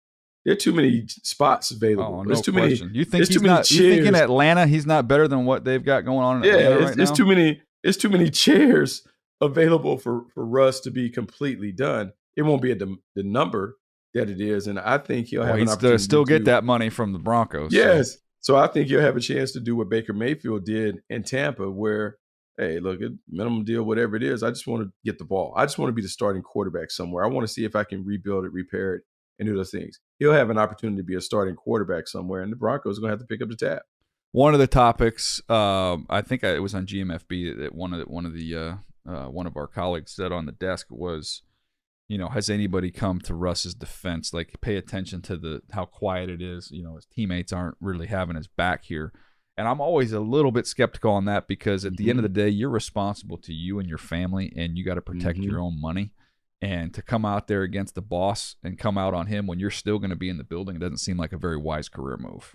There 0.44 0.54
are 0.54 0.56
too 0.56 0.72
many 0.72 1.04
spots 1.06 1.70
available. 1.70 2.14
Oh, 2.14 2.22
no 2.22 2.28
there's 2.28 2.40
too 2.40 2.52
question. 2.52 2.86
many. 2.88 2.98
you 2.98 3.04
think 3.04 3.26
he's 3.26 3.28
too 3.28 3.40
many 3.40 3.54
not? 3.54 3.70
You 3.70 3.90
think 3.90 4.06
in. 4.06 4.14
Atlanta 4.14 4.66
he's 4.66 4.86
not 4.86 5.06
better 5.06 5.28
than 5.28 5.44
what 5.44 5.64
they've 5.64 5.84
got 5.84 6.06
going 6.06 6.24
on 6.24 6.36
in 6.38 6.44
Yeah, 6.44 6.58
Atlanta 6.60 6.76
it's, 6.76 6.84
right 6.84 7.00
it's 7.00 7.10
too 7.10 7.26
many. 7.26 7.62
It's 7.82 7.98
too 7.98 8.08
many 8.08 8.30
chairs 8.30 9.06
available 9.42 9.98
for 9.98 10.24
for 10.32 10.46
Russ 10.46 10.80
to 10.80 10.90
be 10.90 11.10
completely 11.10 11.72
done. 11.72 12.12
It 12.36 12.42
won't 12.42 12.62
be 12.62 12.70
at 12.72 12.78
the, 12.78 12.96
the 13.14 13.22
number 13.22 13.76
that 14.14 14.28
it 14.30 14.40
is, 14.40 14.66
and 14.66 14.78
I 14.78 14.98
think 14.98 15.28
he'll 15.28 15.40
Well, 15.40 15.48
have 15.48 15.56
an 15.58 15.66
still, 15.66 15.72
opportunity 15.74 16.02
still 16.02 16.24
to 16.24 16.28
get 16.38 16.44
that 16.46 16.64
money 16.64 16.90
from 16.90 17.12
the 17.12 17.18
Broncos. 17.18 17.72
Yes. 17.72 18.16
So 18.40 18.56
I 18.56 18.66
think 18.66 18.88
he'll 18.88 19.00
have 19.00 19.16
a 19.16 19.20
chance 19.20 19.52
to 19.52 19.60
do 19.60 19.76
what 19.76 19.88
Baker 19.90 20.12
Mayfield 20.12 20.64
did 20.64 21.02
in 21.10 21.22
Tampa, 21.22 21.70
where, 21.70 22.16
hey, 22.58 22.80
look, 22.80 23.00
it- 23.00 23.12
minimum 23.28 23.64
deal, 23.64 23.82
whatever 23.84 24.16
it 24.16 24.22
is, 24.22 24.42
I 24.42 24.48
just 24.48 24.66
want 24.66 24.82
to 24.82 24.90
get 25.04 25.18
the 25.18 25.24
ball. 25.24 25.52
I 25.56 25.64
just 25.64 25.78
want 25.78 25.90
to 25.90 25.94
be 25.94 26.02
the 26.02 26.08
starting 26.08 26.42
quarterback 26.42 26.90
somewhere. 26.90 27.24
I 27.24 27.28
want 27.28 27.46
to 27.46 27.52
see 27.52 27.64
if 27.64 27.76
I 27.76 27.84
can 27.84 28.04
rebuild 28.04 28.44
it, 28.46 28.52
repair 28.52 28.94
it, 28.94 29.02
and 29.38 29.46
do 29.48 29.54
those 29.54 29.70
things. 29.70 30.00
He'll 30.18 30.32
have 30.32 30.50
an 30.50 30.58
opportunity 30.58 30.98
to 30.98 31.06
be 31.06 31.14
a 31.16 31.20
starting 31.20 31.54
quarterback 31.54 32.08
somewhere, 32.08 32.42
and 32.42 32.50
the 32.50 32.56
Broncos 32.56 32.98
are 32.98 33.00
going 33.02 33.10
to 33.10 33.12
have 33.18 33.20
to 33.20 33.26
pick 33.26 33.42
up 33.42 33.48
the 33.48 33.56
tab. 33.56 33.80
One 34.32 34.54
of 34.54 34.60
the 34.60 34.66
topics, 34.66 35.40
um, 35.50 36.06
I 36.08 36.22
think 36.22 36.42
it 36.44 36.62
was 36.62 36.74
on 36.74 36.86
GMFB 36.86 37.58
that 37.58 37.74
one 37.74 37.92
of 37.92 37.98
the, 38.00 38.04
one 38.06 38.26
of 38.26 38.32
the 38.34 38.54
uh, 38.54 38.74
uh, 39.08 39.26
one 39.28 39.46
of 39.46 39.56
our 39.56 39.66
colleagues 39.66 40.12
said 40.12 40.30
on 40.30 40.46
the 40.46 40.52
desk 40.52 40.86
was, 40.90 41.42
you 42.10 42.18
know, 42.18 42.28
has 42.28 42.50
anybody 42.50 42.90
come 42.90 43.20
to 43.20 43.34
Russ's 43.34 43.72
defense? 43.74 44.34
Like, 44.34 44.60
pay 44.60 44.76
attention 44.76 45.22
to 45.22 45.36
the 45.36 45.62
how 45.70 45.84
quiet 45.84 46.28
it 46.28 46.42
is. 46.42 46.68
You 46.72 46.82
know, 46.82 46.96
his 46.96 47.06
teammates 47.06 47.52
aren't 47.52 47.76
really 47.80 48.08
having 48.08 48.34
his 48.34 48.48
back 48.48 48.84
here, 48.84 49.12
and 49.56 49.68
I'm 49.68 49.80
always 49.80 50.12
a 50.12 50.18
little 50.18 50.50
bit 50.50 50.66
skeptical 50.66 51.12
on 51.12 51.24
that 51.26 51.46
because 51.46 51.84
at 51.84 51.96
the 51.96 52.10
end 52.10 52.18
of 52.18 52.24
the 52.24 52.28
day, 52.28 52.48
you're 52.48 52.68
responsible 52.68 53.38
to 53.38 53.52
you 53.54 53.78
and 53.78 53.88
your 53.88 53.98
family, 53.98 54.52
and 54.56 54.76
you 54.76 54.84
got 54.84 54.94
to 54.96 55.00
protect 55.00 55.38
Mhm. 55.38 55.44
your 55.44 55.60
own 55.60 55.80
money. 55.80 56.12
And 56.60 56.92
to 56.94 57.00
come 57.00 57.24
out 57.24 57.46
there 57.46 57.62
against 57.62 57.94
the 57.94 58.02
boss 58.02 58.56
and 58.62 58.78
come 58.78 58.98
out 58.98 59.14
on 59.14 59.28
him 59.28 59.46
when 59.46 59.58
you're 59.60 59.70
still 59.70 59.98
going 59.98 60.10
to 60.10 60.16
be 60.16 60.28
in 60.28 60.36
the 60.36 60.44
building, 60.44 60.76
it 60.76 60.80
doesn't 60.80 60.98
seem 60.98 61.16
like 61.16 61.32
a 61.32 61.38
very 61.38 61.56
wise 61.56 61.88
career 61.88 62.18
move. 62.18 62.54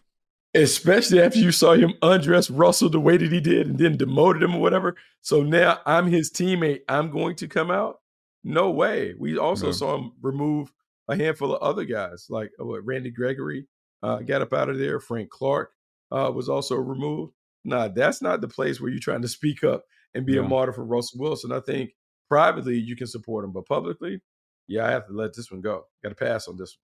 Especially 0.53 1.19
after 1.19 1.39
you 1.39 1.51
saw 1.51 1.73
him 1.73 1.95
undress 2.01 2.49
Russell 2.51 2.89
the 2.89 2.99
way 2.99 3.17
that 3.17 3.31
he 3.31 3.39
did 3.41 3.67
and 3.67 3.77
then 3.79 3.97
demoted 3.97 4.43
him 4.43 4.55
or 4.55 4.61
whatever. 4.61 4.95
So 5.21 5.41
now 5.43 5.79
I'm 5.85 6.07
his 6.07 6.29
teammate. 6.29 6.81
I'm 6.87 7.09
going 7.09 7.35
to 7.37 7.47
come 7.47 7.71
out? 7.71 7.99
No 8.47 8.69
way. 8.71 9.13
We 9.17 9.37
also 9.37 9.65
No. 9.67 9.71
saw 9.73 9.97
him 9.97 10.11
remove 10.21 10.71
a 11.09 11.15
handful 11.17 11.53
of 11.55 11.61
other 11.61 11.83
guys, 11.83 12.27
like 12.29 12.51
uh, 12.61 12.65
what, 12.65 12.85
Randy 12.85 13.09
Gregory 13.11 13.67
uh, 14.03 14.19
got 14.19 14.41
up 14.43 14.53
out 14.53 14.69
of 14.69 14.77
there, 14.77 14.99
Frank 14.99 15.29
Clark. 15.31 15.71
uh, 16.11 16.31
was 16.33 16.47
also 16.47 16.75
removed. 16.75 17.33
Nah, 17.65 17.87
that's 17.87 18.21
not 18.21 18.39
the 18.39 18.47
place 18.47 18.79
where 18.79 18.91
you're 18.91 18.99
trying 18.99 19.23
to 19.23 19.27
speak 19.27 19.63
up 19.63 19.83
and 20.13 20.23
be 20.25 20.33
Yeah. 20.33 20.41
a 20.41 20.47
martyr 20.47 20.71
for 20.71 20.85
Russell 20.85 21.19
Wilson. 21.19 21.51
I 21.51 21.59
think 21.59 21.89
privately 22.29 22.77
you 22.77 22.95
can 22.95 23.07
support 23.07 23.43
him, 23.43 23.51
but 23.51 23.65
publicly, 23.65 24.21
yeah, 24.67 24.85
I 24.85 24.91
have 24.91 25.07
to 25.07 25.13
let 25.13 25.33
this 25.35 25.51
one 25.51 25.61
go. 25.61 25.85
Got 26.03 26.09
to 26.09 26.15
pass 26.15 26.47
on 26.47 26.57
this 26.57 26.77
one. 26.77 26.81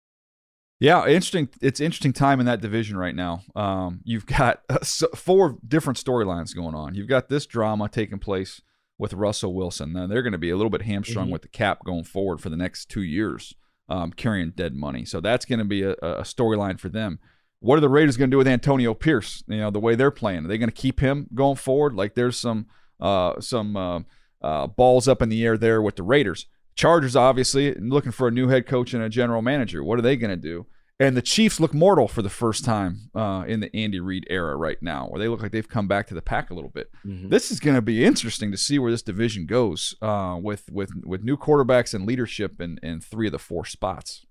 Yeah, 0.81 1.05
interesting. 1.07 1.47
It's 1.62 1.79
interesting 1.79 2.12
time 2.12 2.41
in 2.41 2.45
that 2.47 2.59
division 2.59 2.97
right 2.97 3.15
now. 3.15 3.43
Um, 3.55 4.01
you've 4.03 4.25
got 4.25 4.63
uh, 4.69 4.79
so- 4.83 5.07
four 5.15 5.57
different 5.65 5.97
storylines 5.97 6.53
going 6.53 6.75
on. 6.75 6.93
You've 6.93 7.07
got 7.07 7.29
this 7.29 7.45
drama 7.45 7.88
taking 7.88 8.19
place 8.19 8.62
with 8.98 9.14
Russell 9.14 9.54
Wilson. 9.54 9.94
Now 9.94 10.08
they're 10.08 10.22
going 10.24 10.32
to 10.32 10.38
be 10.38 10.50
a 10.50 10.56
little 10.56 10.70
bit 10.70 10.84
hamstrung 10.84 11.28
Mhm. 11.28 11.32
with 11.32 11.42
the 11.42 11.48
cap 11.50 11.84
going 11.86 12.04
forward 12.06 12.40
for 12.42 12.50
the 12.50 12.56
next 12.58 12.86
two 12.90 13.02
years, 13.04 13.54
um, 13.90 14.12
carrying 14.14 14.52
dead 14.52 14.74
money. 14.75 15.04
So 15.06 15.20
that's 15.20 15.46
going 15.46 15.60
to 15.60 15.66
be 15.66 15.84
a, 15.84 15.92
a 16.02 16.22
storyline 16.24 16.80
for 16.80 16.90
them. 16.90 17.20
What 17.60 17.78
are 17.78 17.82
the 17.82 17.90
Raiders 17.90 18.16
going 18.18 18.30
to 18.30 18.34
do 18.34 18.38
with 18.38 18.48
Antonio 18.48 18.94
Pierce? 18.94 19.44
You 19.48 19.58
know 19.58 19.72
the 19.72 19.80
way 19.80 19.96
they're 19.96 20.12
playing. 20.12 20.46
Are 20.46 20.48
they 20.48 20.58
going 20.58 20.70
to 20.70 20.75
keep 20.75 21.00
him 21.00 21.28
going 21.34 21.56
forward? 21.56 21.94
Like 21.96 22.14
there's 22.16 22.38
some 22.38 22.68
uh, 23.00 23.40
some 23.42 23.75
uh, 23.75 24.00
uh, 24.42 24.68
balls 24.68 25.08
up 25.08 25.22
in 25.22 25.30
the 25.30 25.44
air 25.46 25.58
there 25.58 25.82
with 25.82 25.96
the 25.98 26.04
Raiders. 26.04 26.46
Chargers 26.75 27.16
obviously 27.16 27.74
looking 27.75 28.12
for 28.12 28.28
a 28.28 28.32
new 28.32 28.48
head 28.50 28.66
coach 28.66 28.94
and 28.94 29.02
a 29.04 29.10
general 29.10 29.42
manager. 29.42 29.84
What 29.84 29.98
are 30.00 30.02
they 30.02 30.16
going 30.16 30.30
to 30.30 30.36
do? 30.38 30.66
And 30.98 31.18
the 31.18 31.22
Chiefs 31.22 31.60
look 31.60 31.74
mortal 31.74 32.08
for 32.08 32.22
the 32.22 32.30
first 32.30 32.64
time 32.64 33.10
uh, 33.14 33.44
in 33.48 33.60
the 33.60 33.75
Andy 33.75 34.00
Reid 34.00 34.25
era 34.30 34.56
right 34.56 34.82
now, 34.82 35.08
where 35.08 35.20
they 35.20 35.28
look 35.28 35.42
like 35.42 35.52
they've 35.52 35.68
come 35.68 35.90
back 35.90 36.08
to 36.08 36.14
the 36.14 36.22
pack 36.22 36.50
a 36.50 36.54
little 36.54 36.70
bit. 36.70 36.90
This 37.04 37.52
is 37.52 37.60
going 37.60 37.75
to 37.75 37.82
be 37.82 38.06
interesting 38.06 38.50
to 38.52 38.58
see 38.58 38.80
where 38.80 38.92
this 38.92 39.02
division 39.02 39.46
goes 39.46 39.94
uh, 40.02 40.38
with 40.42 40.70
with 40.72 40.92
with 41.06 41.24
new 41.24 41.36
quarterbacks 41.36 41.94
and 41.94 42.06
leadership 42.06 42.62
in, 42.62 42.80
in 42.82 43.02
three 43.02 43.28
of 43.28 43.34
the 43.34 43.40
four 43.40 43.66
spots. 43.66 44.25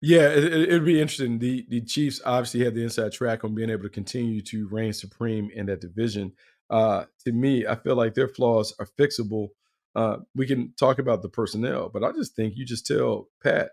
Yeah, 0.00 0.28
it, 0.28 0.44
it'd 0.44 0.84
be 0.86 1.00
interesting. 1.00 1.38
The 1.38 1.66
the 1.68 1.82
Chiefs 1.82 2.22
obviously 2.24 2.64
had 2.64 2.74
the 2.74 2.82
inside 2.82 3.12
track 3.12 3.44
on 3.44 3.54
being 3.54 3.70
able 3.70 3.82
to 3.82 3.90
continue 3.90 4.40
to 4.42 4.68
reign 4.68 4.94
supreme 4.94 5.50
in 5.54 5.66
that 5.66 5.82
division. 5.82 6.32
Uh, 6.70 7.04
to 7.24 7.32
me, 7.32 7.66
I 7.66 7.76
feel 7.76 7.94
like 7.94 8.14
their 8.14 8.28
flaws 8.28 8.74
are 8.78 8.88
fixable. 8.98 9.48
Uh, 9.94 10.18
we 10.34 10.46
can 10.46 10.72
talk 10.78 10.98
about 10.98 11.22
the 11.22 11.28
personnel, 11.28 11.90
but 11.92 12.04
I 12.04 12.12
just 12.12 12.34
think 12.36 12.54
you 12.56 12.64
just 12.64 12.86
tell 12.86 13.28
Pat, 13.42 13.70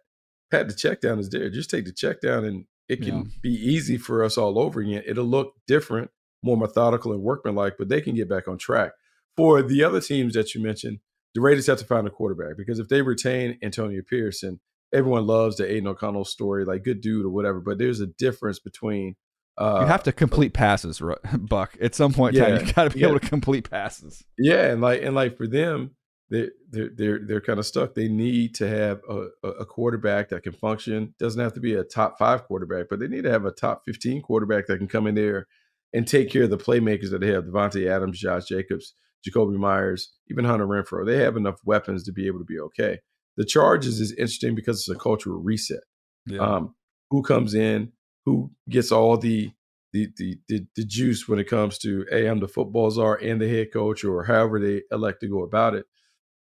Pat, 0.53 0.67
the 0.67 0.73
check 0.73 1.01
down 1.01 1.19
is 1.19 1.29
there. 1.29 1.49
Just 1.49 1.69
take 1.69 1.85
the 1.85 1.91
check 1.91 2.21
down, 2.21 2.45
and 2.45 2.65
it 2.87 3.01
can 3.01 3.17
Yeah. 3.17 3.23
be 3.41 3.49
easy 3.53 3.97
for 3.97 4.23
us 4.23 4.37
all 4.37 4.59
over 4.59 4.81
again. 4.81 5.03
It'll 5.07 5.25
look 5.25 5.53
different, 5.67 6.11
more 6.43 6.57
methodical 6.57 7.11
and 7.13 7.21
workmanlike, 7.21 7.75
but 7.77 7.89
they 7.89 8.01
can 8.01 8.15
get 8.15 8.29
back 8.29 8.47
on 8.47 8.57
track. 8.57 8.91
For 9.35 9.61
the 9.63 9.83
other 9.83 9.99
teams 10.01 10.33
that 10.35 10.53
you 10.53 10.61
mentioned, 10.61 10.99
the 11.33 11.41
Raiders 11.41 11.65
have 11.67 11.79
to 11.79 11.85
find 11.85 12.05
a 12.05 12.11
quarterback 12.11 12.57
because 12.57 12.77
if 12.79 12.87
they 12.89 13.01
retain 13.01 13.57
Antonio 13.63 14.01
Pierce 14.07 14.43
and 14.43 14.59
everyone 14.93 15.25
loves 15.25 15.55
the 15.57 15.65
Aidan 15.71 15.87
O'Connell 15.87 16.25
story, 16.25 16.65
like 16.65 16.83
good 16.83 17.01
dude 17.01 17.25
or 17.25 17.29
whatever. 17.29 17.59
But 17.59 17.79
there's 17.79 17.99
a 17.99 18.05
difference 18.07 18.59
between 18.59 19.15
uh, 19.57 19.79
you 19.81 19.87
have 19.87 20.03
to 20.03 20.11
complete 20.11 20.53
passes, 20.53 21.01
Buck. 21.39 21.75
At 21.81 21.95
some 21.95 22.13
point 22.13 22.35
in 22.35 22.43
Yeah, 22.43 22.49
time, 22.57 22.67
you 22.67 22.73
got 22.73 22.83
to 22.85 22.89
be 22.91 22.99
yeah. 22.99 23.07
able 23.07 23.19
to 23.19 23.27
complete 23.27 23.69
passes. 23.69 24.23
yeah, 24.37 24.71
and 24.71 24.81
like 24.81 25.01
and 25.03 25.15
like 25.15 25.37
for 25.37 25.47
them, 25.47 25.95
they 26.29 26.49
they're 26.69 26.89
they're 26.95 27.19
they're 27.25 27.41
kind 27.41 27.59
of 27.59 27.65
stuck. 27.65 27.93
They 27.93 28.07
need 28.07 28.55
to 28.55 28.67
have 28.67 29.01
a, 29.09 29.47
a 29.47 29.65
quarterback 29.65 30.29
that 30.29 30.43
can 30.43 30.53
function. 30.53 31.13
Doesn't 31.19 31.41
have 31.41 31.53
to 31.53 31.59
be 31.59 31.73
a 31.73 31.83
top 31.83 32.17
five 32.17 32.43
quarterback, 32.45 32.87
but 32.89 32.99
they 32.99 33.07
need 33.07 33.23
to 33.23 33.31
have 33.31 33.45
a 33.45 33.51
top 33.51 33.83
fifteen 33.85 34.21
quarterback 34.21 34.67
that 34.67 34.77
can 34.77 34.87
come 34.87 35.07
in 35.07 35.15
there 35.15 35.47
and 35.93 36.07
take 36.07 36.31
care 36.31 36.43
of 36.43 36.49
the 36.49 36.57
playmakers 36.57 37.11
that 37.11 37.21
they 37.21 37.31
have: 37.31 37.45
Davante 37.45 37.87
Adams, 37.89 38.19
Josh 38.19 38.45
Jacobs, 38.45 38.93
Jakobi 39.27 39.57
Meyers, 39.57 40.13
even 40.29 40.45
Hunter 40.45 40.67
Renfrow. 40.67 41.05
They 41.05 41.17
have 41.17 41.37
enough 41.37 41.59
weapons 41.65 42.03
to 42.05 42.11
be 42.11 42.27
able 42.27 42.39
to 42.39 42.45
be 42.45 42.59
okay. 42.59 42.99
The 43.37 43.45
Chargers 43.45 43.99
is 43.99 44.11
interesting 44.11 44.55
because 44.55 44.79
it's 44.79 44.95
a 44.95 44.99
cultural 44.99 45.41
reset. 45.41 45.81
Yeah. 46.25 46.39
um, 46.39 46.75
who 47.09 47.21
comes 47.21 47.53
in, 47.53 47.91
who 48.25 48.51
gets 48.69 48.91
all 48.91 49.17
the 49.17 49.51
the, 49.91 50.07
the 50.17 50.37
the 50.47 50.65
the 50.75 50.85
juice 50.85 51.27
when 51.27 51.37
it 51.37 51.47
comes 51.47 51.77
to 51.79 52.05
hey, 52.09 52.25
I'm 52.25 52.39
the 52.39 52.47
football 52.47 52.89
czar 52.89 53.19
and 53.21 53.39
the 53.39 53.47
head 53.47 53.71
coach, 53.71 54.03
or 54.03 54.23
however 54.23 54.59
they 54.59 54.81
elect 54.91 55.21
to 55.21 55.27
go 55.27 55.43
about 55.43 55.75
it. 55.75 55.85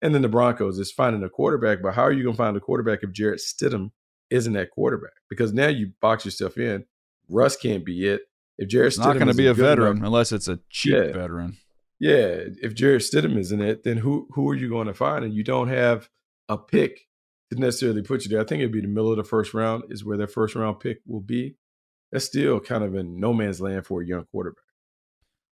And 0.02 0.16
then 0.16 0.22
the 0.24 0.30
Broncos 0.30 0.80
is 0.80 0.92
finding 0.92 1.24
a 1.24 1.30
quarterback, 1.30 1.82
but 1.82 1.94
how 1.94 2.02
are 2.04 2.12
you 2.12 2.24
going 2.24 2.34
to 2.34 2.38
find 2.38 2.58
a 2.58 2.60
quarterback 2.60 3.00
if 3.04 3.12
Jarrett 3.12 3.40
Stidham 3.40 3.92
isn't 4.30 4.54
that 4.54 4.72
quarterback? 4.72 5.12
Because 5.30 5.54
now 5.54 5.68
you 5.68 5.92
box 6.02 6.26
yourself 6.26 6.58
in. 6.58 6.86
Russ 7.30 7.56
can't 7.56 7.86
be 7.86 8.08
it. 8.08 8.22
If 8.58 8.68
Jarrett 8.70 8.88
it's 8.88 8.98
not 8.98 9.14
going 9.16 9.28
to 9.28 9.34
be 9.34 9.48
a 9.48 9.54
veteran 9.54 9.98
enough- 9.98 10.06
unless 10.08 10.32
it's 10.32 10.48
a 10.48 10.60
cheap 10.70 10.94
Yeah. 10.94 11.12
veteran. 11.14 11.58
yeah, 12.00 12.44
if 12.62 12.74
Jarrett 12.74 13.02
Stidham 13.04 13.38
isn't 13.38 13.62
it, 13.62 13.84
then 13.84 13.98
who 13.98 14.28
who 14.32 14.50
are 14.50 14.56
you 14.56 14.70
going 14.70 14.88
to 14.88 14.94
find? 14.94 15.24
And 15.24 15.34
you 15.34 15.44
don't 15.44 15.68
have 15.70 16.10
a 16.50 16.58
pick 16.58 17.02
to 17.52 17.60
necessarily 17.60 18.02
put 18.02 18.24
you 18.24 18.30
there. 18.30 18.42
I 18.42 18.44
think 18.44 18.62
it'd 18.62 18.72
be 18.72 18.82
the 18.82 18.88
middle 18.88 19.12
of 19.12 19.18
the 19.18 19.24
first 19.24 19.54
round 19.54 19.84
is 19.90 20.04
where 20.04 20.18
their 20.18 20.28
first 20.28 20.56
round 20.56 20.80
pick 20.80 21.00
will 21.06 21.22
be. 21.22 21.58
That's 22.12 22.26
still 22.26 22.60
kind 22.60 22.84
of 22.84 22.96
in 22.96 23.20
no 23.20 23.34
man's 23.34 23.62
land 23.62 23.86
for 23.86 24.02
a 24.02 24.06
young 24.06 24.26
quarterback. 24.26 24.64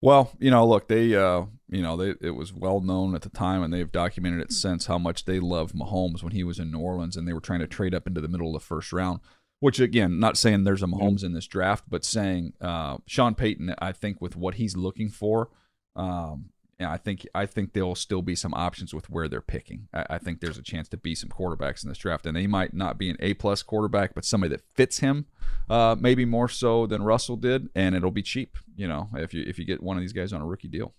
Well, 0.05 0.31
you 0.39 0.51
know, 0.51 0.67
look, 0.67 0.87
they, 0.87 1.15
uh, 1.15 1.47
you 1.71 1.81
know, 1.81 1.97
they, 1.97 2.13
it 2.21 2.33
was 2.33 2.53
well 2.53 2.83
known 2.83 3.15
at 3.15 3.23
the 3.23 3.31
time, 3.31 3.63
and 3.63 3.73
they've 3.73 3.91
documented 3.91 4.43
it 4.43 4.53
since 4.53 4.85
how 4.85 4.99
much 4.99 5.25
they 5.25 5.41
loved 5.41 5.75
Mahomes 5.75 6.23
when 6.23 6.33
he 6.33 6.45
was 6.45 6.59
in 6.59 6.71
New 6.71 6.79
Orleans, 6.81 7.17
and 7.17 7.27
they 7.27 7.33
were 7.33 7.41
trying 7.41 7.61
to 7.61 7.67
trade 7.67 7.95
up 7.95 8.07
into 8.07 8.21
the 8.21 8.29
middle 8.29 8.49
of 8.49 8.53
the 8.53 8.67
first 8.67 8.93
round. 8.93 9.21
Which 9.61 9.81
again, 9.81 10.21
not 10.21 10.37
saying 10.37 10.65
there's 10.65 10.83
a 10.83 10.87
Mahomes 10.87 11.25
in 11.25 11.33
this 11.33 11.47
draft, 11.47 11.85
but 11.89 12.05
saying 12.05 12.53
uh, 12.61 12.99
Sean 13.07 13.35
Payton, 13.35 13.77
I 13.79 13.93
think 13.93 14.21
with 14.21 14.37
what 14.37 14.57
he's 14.57 14.77
looking 14.77 15.09
for, 15.09 15.49
um, 15.97 16.51
yeah, 16.79 16.91
I 16.91 16.97
think 16.97 17.27
I 17.35 17.47
think 17.47 17.73
there'll 17.73 17.95
still 17.95 18.23
be 18.23 18.35
some 18.35 18.55
options 18.55 18.93
with 18.93 19.09
where 19.09 19.29
they're 19.29 19.41
picking. 19.41 19.89
I, 19.93 20.07
I 20.11 20.19
think 20.19 20.41
there's 20.41 20.59
a 20.59 20.63
chance 20.63 20.89
to 20.89 20.97
be 20.97 21.15
some 21.15 21.29
quarterbacks 21.29 21.83
in 21.83 21.89
this 21.89 21.99
draft, 21.99 22.27
and 22.27 22.37
they 22.37 22.47
might 22.47 22.75
not 22.75 22.99
be 22.99 23.11
an 23.11 23.17
A 23.21 23.35
plus 23.35 23.63
quarterback, 23.63 24.15
but 24.15 24.25
somebody 24.25 24.51
that 24.51 24.63
fits 24.75 24.99
him, 24.99 25.27
uh, 25.71 25.97
maybe 25.99 26.25
more 26.25 26.49
so 26.49 26.87
than 26.87 27.03
Russell 27.03 27.37
did, 27.37 27.69
and 27.75 27.95
it'll 27.95 28.11
be 28.11 28.23
cheap. 28.23 28.57
You 28.77 28.89
know, 28.89 29.09
if 29.15 29.33
you 29.33 29.45
if 29.47 29.59
you 29.59 29.65
get 29.65 29.83
one 29.83 29.97
of 29.97 30.03
these 30.03 30.13
guys 30.13 30.33
on 30.33 30.41
a 30.41 30.47
rookie 30.47 30.69
deal. 30.69 30.95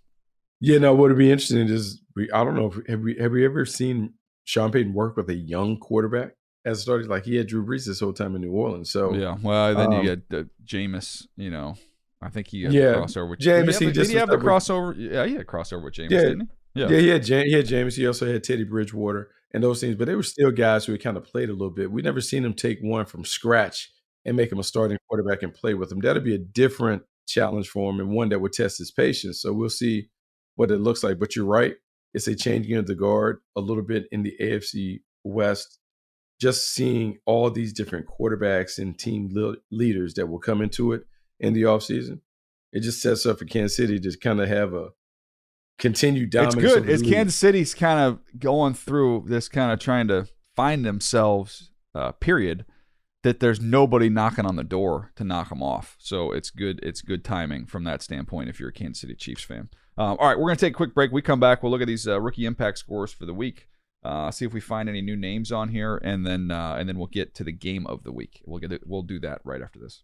Yeah, 0.62 0.78
no, 0.78 0.94
what 0.94 1.10
would 1.10 1.18
be 1.18 1.32
interesting 1.32 1.68
is 1.68 2.02
we, 2.16 2.32
I 2.32 2.44
don't 2.44 2.56
know 2.56 2.68
if 2.68 2.88
have 2.88 3.02
we 3.02 3.18
have 3.20 3.32
we 3.32 3.46
ever 3.46 3.66
seen 3.66 4.14
Sean 4.46 4.72
Payton 4.72 4.94
work 4.94 5.18
with 5.18 5.30
a 5.30 5.36
young 5.36 5.78
quarterback 5.78 6.36
as 6.66 6.82
started 6.82 7.08
like 7.08 7.26
he 7.26 7.36
had 7.36 7.48
Drew 7.48 7.66
Brees 7.66 7.86
this 7.86 8.00
whole 8.00 8.14
time 8.14 8.36
in 8.36 8.42
New 8.42 8.52
Orleans. 8.52 8.90
So 8.90 9.14
yeah, 9.14 9.36
well, 9.42 9.76
then 9.76 9.94
um, 9.94 10.04
you 10.04 10.16
get 10.16 10.38
uh, 10.38 10.44
Jameis. 10.66 11.28
You 11.38 11.52
know, 11.52 11.78
I 12.26 12.30
think 12.30 12.48
he 12.48 12.64
had 12.64 12.74
Yeah, 12.74 12.82
a 12.82 12.96
crossover 13.02 13.30
with 13.30 13.40
Jameis, 13.40 13.78
Did 13.78 13.80
he 13.80 13.86
have, 13.86 13.94
did 13.94 14.08
he 14.10 14.16
have 14.16 14.30
the 14.30 14.38
crossover? 14.38 14.96
Yeah, 14.98 15.26
he 15.26 15.34
had 15.34 15.42
a 15.42 15.46
crossover 15.46 15.84
with 15.84 15.94
Jameis, 15.94 16.10
Yeah. 16.12 16.22
didn't 16.22 16.50
he? 16.74 16.82
Yeah, 16.82 16.88
he 16.90 17.08
had 17.08 17.24
Jam- 17.24 17.46
he 17.46 17.54
had 17.54 17.66
Jameis. 17.68 17.96
He 17.96 18.06
also 18.08 18.26
had 18.26 18.44
Teddy 18.44 18.64
Bridgewater 18.66 19.30
and 19.54 19.64
those 19.64 19.80
things, 19.80 19.96
but 19.96 20.06
they 20.06 20.16
were 20.16 20.24
still 20.24 20.52
guys 20.52 20.86
who 20.86 20.92
had 20.92 21.02
kind 21.02 21.16
of 21.16 21.24
played 21.24 21.50
a 21.50 21.54
little 21.54 21.70
bit. 21.70 21.92
We 21.92 22.02
never 22.02 22.20
seen 22.20 22.44
him 22.44 22.54
take 22.54 22.80
one 22.82 23.06
from 23.06 23.24
scratch 23.24 23.92
and 24.26 24.36
make 24.36 24.52
him 24.52 24.60
a 24.60 24.64
starting 24.64 24.98
quarterback 25.08 25.44
and 25.44 25.54
play 25.54 25.74
with 25.76 25.92
him. 25.92 26.00
That'd 26.00 26.24
be 26.26 26.36
a 26.36 26.40
different 26.40 27.04
challenge 27.28 27.70
for 27.70 27.90
him 27.92 28.00
and 28.00 28.10
one 28.10 28.30
that 28.30 28.40
would 28.40 28.52
test 28.54 28.80
his 28.80 28.92
patience. 28.92 29.40
So 29.42 29.54
we'll 29.54 29.70
see 29.70 30.10
what 30.56 30.72
it 30.72 30.80
looks 30.80 31.04
like. 31.04 31.18
But 31.20 31.36
you're 31.36 31.46
right; 31.46 31.76
it's 32.14 32.28
a 32.28 32.36
changing 32.36 32.76
of 32.76 32.88
the 32.88 32.96
guard 32.96 33.38
a 33.56 33.62
little 33.62 33.84
bit 33.84 34.08
in 34.12 34.24
the 34.24 34.34
AFC 34.42 35.02
West. 35.24 35.80
Just 36.42 36.74
seeing 36.74 37.20
all 37.26 37.50
these 37.50 37.72
different 37.72 38.08
quarterbacks 38.08 38.78
and 38.80 39.00
team 39.00 39.30
le- 39.32 39.56
leaders 39.72 40.16
that 40.16 40.28
will 40.28 40.40
come 40.40 40.62
into 40.62 40.92
it 40.92 41.04
in 41.40 41.54
the 41.54 41.64
offseason, 41.64 42.20
it 42.72 42.82
just 42.82 43.02
sets 43.02 43.26
up 43.26 43.40
for 43.40 43.46
Kansas 43.46 43.78
City 43.78 44.00
to 44.00 44.18
kind 44.18 44.40
of 44.40 44.48
have 44.48 44.74
a 44.74 44.90
continued 45.78 46.30
dominance. 46.30 46.56
It's 46.56 46.74
good. 46.74 46.90
It's 46.90 47.04
league. 47.04 47.14
Kansas 47.14 47.36
City's 47.36 47.74
kind 47.74 48.00
of 48.00 48.20
going 48.40 48.74
through 48.74 49.26
this, 49.28 49.48
kind 49.48 49.72
of 49.72 49.80
trying 49.80 50.08
to 50.10 50.28
find 50.56 50.86
themselves. 50.86 51.72
Uh, 51.94 52.12
period. 52.12 52.66
That 53.24 53.40
there's 53.40 53.60
nobody 53.60 54.08
knocking 54.08 54.46
on 54.46 54.56
the 54.56 54.64
door 54.64 55.12
to 55.16 55.24
knock 55.24 55.50
them 55.50 55.64
off. 55.64 55.96
So 55.98 56.32
it's 56.32 56.52
good. 56.52 56.80
It's 56.84 57.02
good 57.02 57.24
timing 57.24 57.66
from 57.66 57.84
that 57.86 58.04
standpoint. 58.04 58.50
If 58.50 58.60
you're 58.60 58.70
a 58.70 58.74
Kansas 58.74 59.02
City 59.02 59.16
Chiefs 59.16 59.44
fan. 59.44 59.70
Um, 59.98 60.18
all 60.20 60.28
right, 60.28 60.38
we're 60.38 60.48
gonna 60.48 60.58
take 60.58 60.74
a 60.74 60.76
quick 60.76 60.94
break. 60.94 61.12
We 61.12 61.22
come 61.24 61.40
back. 61.40 61.64
We'll 61.64 61.72
look 61.72 61.82
at 61.82 61.88
these 61.88 62.08
uh, 62.08 62.22
rookie 62.22 62.46
impact 62.46 62.78
scores 62.78 63.14
for 63.14 63.26
the 63.26 63.34
week. 63.34 63.68
Uh, 64.04 64.30
see 64.30 64.46
if 64.46 64.54
we 64.54 64.60
find 64.60 64.88
any 64.88 65.02
new 65.02 65.16
names 65.16 65.52
on 65.52 65.70
here, 65.70 65.98
and 66.04 66.28
then 66.28 66.52
uh, 66.52 66.76
and 66.78 66.88
then 66.88 66.98
we'll 67.00 67.08
get 67.08 67.34
to 67.36 67.44
the 67.44 67.52
game 67.52 67.88
of 67.88 68.04
the 68.04 68.12
week. 68.12 68.42
We'll 68.46 68.60
get 68.60 68.72
it. 68.72 68.84
We'll 68.86 69.02
do 69.02 69.20
that 69.22 69.42
right 69.44 69.62
after 69.62 69.80
this. 69.80 70.04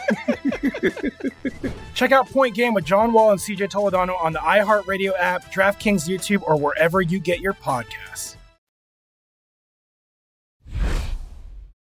Check 1.93 2.11
out 2.11 2.29
Point 2.29 2.55
Game 2.55 2.73
with 2.73 2.85
John 2.85 3.13
Wall 3.13 3.31
and 3.31 3.39
CJ 3.39 3.69
Toledano 3.71 4.21
on 4.21 4.33
the 4.33 4.39
iHeartRadio 4.39 5.13
app, 5.17 5.51
DraftKings 5.51 6.07
YouTube, 6.07 6.43
or 6.43 6.57
wherever 6.57 7.01
you 7.01 7.19
get 7.19 7.39
your 7.39 7.53
podcasts. 7.53 8.35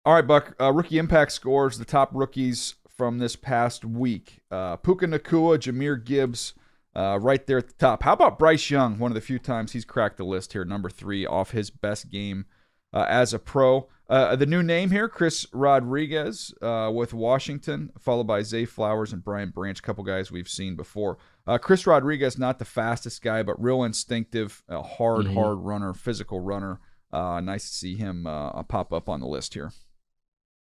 All 0.04 0.14
right, 0.14 0.26
Buck. 0.26 0.54
Uh, 0.60 0.72
rookie 0.72 0.98
impact 0.98 1.32
scores, 1.32 1.78
the 1.78 1.84
top 1.84 2.10
rookies 2.12 2.76
from 2.88 3.18
this 3.18 3.36
past 3.36 3.84
week. 3.84 4.40
Uh, 4.50 4.76
Puka 4.76 5.06
Nacua, 5.06 5.58
Jahmyr 5.58 6.02
Gibbs, 6.02 6.54
uh, 6.96 7.18
right 7.20 7.46
there 7.46 7.58
at 7.58 7.68
the 7.68 7.74
top. 7.74 8.02
How 8.02 8.14
about 8.14 8.38
Bryce 8.38 8.70
Young? 8.70 8.98
One 8.98 9.10
of 9.10 9.14
the 9.14 9.20
few 9.20 9.38
times 9.38 9.72
he's 9.72 9.84
cracked 9.84 10.16
the 10.16 10.24
list 10.24 10.52
here, 10.54 10.64
number 10.64 10.88
three, 10.88 11.26
off 11.26 11.50
his 11.50 11.70
best 11.70 12.10
game 12.10 12.46
uh, 12.92 13.06
as 13.08 13.34
a 13.34 13.38
pro. 13.38 13.88
Uh, 14.08 14.34
the 14.36 14.46
new 14.46 14.62
name 14.62 14.90
here, 14.90 15.06
Chris 15.06 15.46
Rodriguez 15.52 16.54
uh, 16.62 16.90
with 16.94 17.12
Washington, 17.12 17.90
followed 17.98 18.26
by 18.26 18.42
Zay 18.42 18.64
Flowers 18.64 19.12
and 19.12 19.22
Brian 19.22 19.50
Branch, 19.50 19.78
a 19.78 19.82
couple 19.82 20.02
guys 20.02 20.32
we've 20.32 20.48
seen 20.48 20.76
before. 20.76 21.18
Uh, 21.46 21.58
Chris 21.58 21.86
Rodriguez, 21.86 22.38
not 22.38 22.58
the 22.58 22.64
fastest 22.64 23.22
guy, 23.22 23.42
but 23.42 23.62
real 23.62 23.84
instinctive, 23.84 24.62
hard, 24.70 25.26
mm-hmm. 25.26 25.34
hard 25.34 25.58
runner, 25.58 25.92
physical 25.92 26.40
runner. 26.40 26.80
Uh, 27.12 27.40
nice 27.40 27.68
to 27.68 27.74
see 27.74 27.96
him 27.96 28.26
uh, 28.26 28.62
pop 28.62 28.92
up 28.94 29.10
on 29.10 29.20
the 29.20 29.26
list 29.26 29.52
here. 29.52 29.72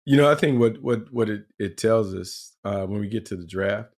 You 0.04 0.16
know, 0.16 0.30
I 0.30 0.34
think 0.34 0.60
what 0.60 0.82
what 0.82 1.12
what 1.12 1.28
it, 1.28 1.46
it 1.58 1.76
tells 1.76 2.14
us 2.14 2.56
uh, 2.64 2.84
when 2.86 3.00
we 3.00 3.08
get 3.08 3.26
to 3.26 3.36
the 3.36 3.46
draft, 3.46 3.90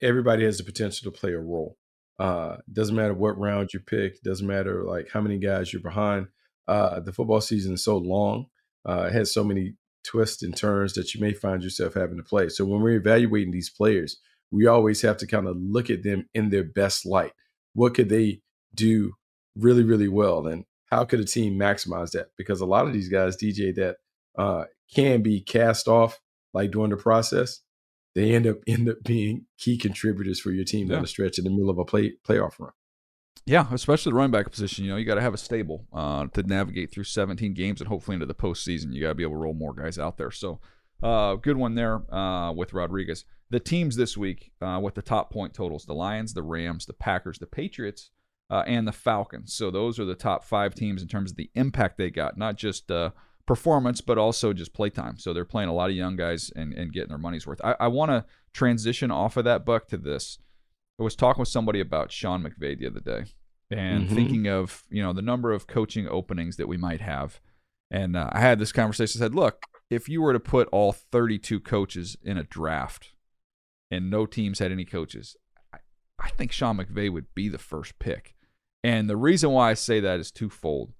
everybody 0.00 0.44
has 0.44 0.58
the 0.58 0.64
potential 0.64 1.10
to 1.10 1.16
play 1.16 1.32
a 1.32 1.38
role. 1.38 1.76
doesn't 2.18 2.96
matter 2.96 3.14
what 3.14 3.38
round 3.38 3.72
you 3.72 3.80
pick, 3.80 4.22
doesn't 4.22 4.46
matter 4.46 4.82
like 4.82 5.08
how 5.12 5.20
many 5.20 5.38
guys 5.38 5.72
you're 5.72 5.82
behind. 5.82 6.26
The 6.66 7.12
football 7.14 7.40
season 7.40 7.74
is 7.74 7.84
so 7.84 7.96
long 7.98 8.46
uh, 8.84 9.08
it 9.08 9.12
has 9.12 9.32
so 9.32 9.44
many 9.44 9.74
twists 10.04 10.42
and 10.42 10.56
turns 10.56 10.94
that 10.94 11.14
you 11.14 11.20
may 11.20 11.32
find 11.32 11.62
yourself 11.62 11.94
having 11.94 12.16
to 12.16 12.22
play. 12.22 12.48
So 12.48 12.64
when 12.64 12.80
we're 12.80 12.96
evaluating 12.96 13.52
these 13.52 13.70
players, 13.70 14.18
we 14.50 14.66
always 14.66 15.02
have 15.02 15.16
to 15.18 15.26
kind 15.26 15.46
of 15.46 15.56
look 15.56 15.90
at 15.90 16.02
them 16.02 16.28
in 16.34 16.50
their 16.50 16.64
best 16.64 17.06
light. 17.06 17.32
What 17.74 17.94
could 17.94 18.08
they 18.08 18.40
do 18.74 19.12
really, 19.56 19.82
really 19.82 20.08
well? 20.08 20.46
And 20.46 20.64
how 20.90 21.04
could 21.04 21.20
a 21.20 21.24
team 21.24 21.58
maximize 21.58 22.10
that? 22.10 22.28
Because 22.36 22.60
a 22.60 22.66
lot 22.66 22.86
of 22.86 22.92
these 22.92 23.08
guys, 23.08 23.36
DJ, 23.36 23.74
that 23.76 23.96
uh, 24.36 24.64
can 24.92 25.22
be 25.22 25.40
cast 25.40 25.88
off 25.88 26.20
like 26.52 26.70
during 26.70 26.90
the 26.90 26.96
process, 26.96 27.60
they 28.14 28.34
end 28.34 28.46
up 28.46 28.58
end 28.66 28.88
up 28.88 29.02
being 29.04 29.46
key 29.58 29.78
contributors 29.78 30.40
for 30.40 30.50
your 30.50 30.64
team 30.64 30.88
yeah. 30.88 30.94
down 30.94 31.02
the 31.02 31.08
stretch 31.08 31.38
in 31.38 31.44
the 31.44 31.50
middle 31.50 31.70
of 31.70 31.78
a 31.78 31.84
play 31.84 32.14
playoff 32.28 32.58
run. 32.58 32.72
Yeah, 33.44 33.66
especially 33.72 34.10
the 34.10 34.16
running 34.16 34.30
back 34.30 34.50
position. 34.50 34.84
You 34.84 34.92
know, 34.92 34.96
you 34.96 35.04
got 35.04 35.16
to 35.16 35.20
have 35.20 35.34
a 35.34 35.38
stable 35.38 35.86
uh, 35.92 36.26
to 36.28 36.42
navigate 36.44 36.92
through 36.92 37.04
17 37.04 37.54
games 37.54 37.80
and 37.80 37.88
hopefully 37.88 38.14
into 38.14 38.26
the 38.26 38.34
postseason. 38.34 38.92
You 38.92 39.02
got 39.02 39.08
to 39.08 39.14
be 39.14 39.24
able 39.24 39.34
to 39.34 39.38
roll 39.38 39.54
more 39.54 39.74
guys 39.74 39.98
out 39.98 40.16
there. 40.16 40.30
So, 40.30 40.60
uh, 41.02 41.34
good 41.34 41.56
one 41.56 41.74
there 41.74 42.02
uh, 42.14 42.52
with 42.52 42.72
Rodriguez. 42.72 43.24
The 43.50 43.58
teams 43.58 43.96
this 43.96 44.16
week 44.16 44.52
uh, 44.60 44.78
with 44.80 44.94
the 44.94 45.02
top 45.02 45.32
point 45.32 45.54
totals: 45.54 45.84
the 45.84 45.94
Lions, 45.94 46.34
the 46.34 46.42
Rams, 46.42 46.86
the 46.86 46.92
Packers, 46.92 47.38
the 47.38 47.46
Patriots, 47.46 48.10
uh, 48.48 48.62
and 48.66 48.86
the 48.86 48.92
Falcons. 48.92 49.54
So 49.54 49.70
those 49.70 49.98
are 49.98 50.04
the 50.04 50.14
top 50.14 50.44
five 50.44 50.74
teams 50.74 51.02
in 51.02 51.08
terms 51.08 51.32
of 51.32 51.36
the 51.36 51.50
impact 51.54 51.98
they 51.98 52.10
got, 52.10 52.38
not 52.38 52.56
just 52.56 52.90
uh, 52.90 53.10
performance, 53.46 54.00
but 54.00 54.18
also 54.18 54.52
just 54.52 54.72
playtime. 54.72 55.18
So 55.18 55.32
they're 55.32 55.44
playing 55.44 55.68
a 55.68 55.74
lot 55.74 55.90
of 55.90 55.96
young 55.96 56.16
guys 56.16 56.52
and, 56.54 56.72
and 56.74 56.92
getting 56.92 57.08
their 57.08 57.18
money's 57.18 57.46
worth. 57.46 57.60
I, 57.64 57.74
I 57.80 57.88
want 57.88 58.10
to 58.10 58.24
transition 58.52 59.10
off 59.10 59.36
of 59.36 59.44
that 59.44 59.64
buck 59.64 59.88
to 59.88 59.96
this. 59.96 60.38
I 61.02 61.04
was 61.04 61.16
talking 61.16 61.40
with 61.40 61.48
somebody 61.48 61.80
about 61.80 62.12
Sean 62.12 62.44
McVay 62.44 62.78
the 62.78 62.86
other 62.86 63.00
day 63.00 63.24
and 63.70 64.04
mm-hmm. 64.04 64.14
thinking 64.14 64.46
of 64.46 64.84
you 64.88 65.02
know 65.02 65.12
the 65.12 65.20
number 65.20 65.52
of 65.52 65.66
coaching 65.66 66.06
openings 66.06 66.56
that 66.58 66.68
we 66.68 66.76
might 66.76 67.00
have. 67.00 67.40
And 67.90 68.16
uh, 68.16 68.30
I 68.30 68.38
had 68.38 68.60
this 68.60 68.72
conversation. 68.72 69.20
I 69.20 69.24
said, 69.24 69.34
look, 69.34 69.64
if 69.90 70.08
you 70.08 70.22
were 70.22 70.32
to 70.32 70.40
put 70.40 70.68
all 70.70 70.92
32 70.92 71.60
coaches 71.60 72.16
in 72.22 72.38
a 72.38 72.44
draft, 72.44 73.10
and 73.90 74.10
no 74.10 74.24
teams 74.24 74.60
had 74.60 74.70
any 74.70 74.84
coaches, 74.84 75.36
I, 75.74 75.78
I 76.20 76.30
think 76.30 76.52
Sean 76.52 76.78
McVay 76.78 77.12
would 77.12 77.34
be 77.34 77.48
the 77.48 77.58
first 77.58 77.98
pick. 77.98 78.34
And 78.84 79.10
the 79.10 79.16
reason 79.16 79.50
why 79.50 79.70
I 79.70 79.74
say 79.74 79.98
that 80.00 80.20
is 80.20 80.30
twofold. 80.30 80.92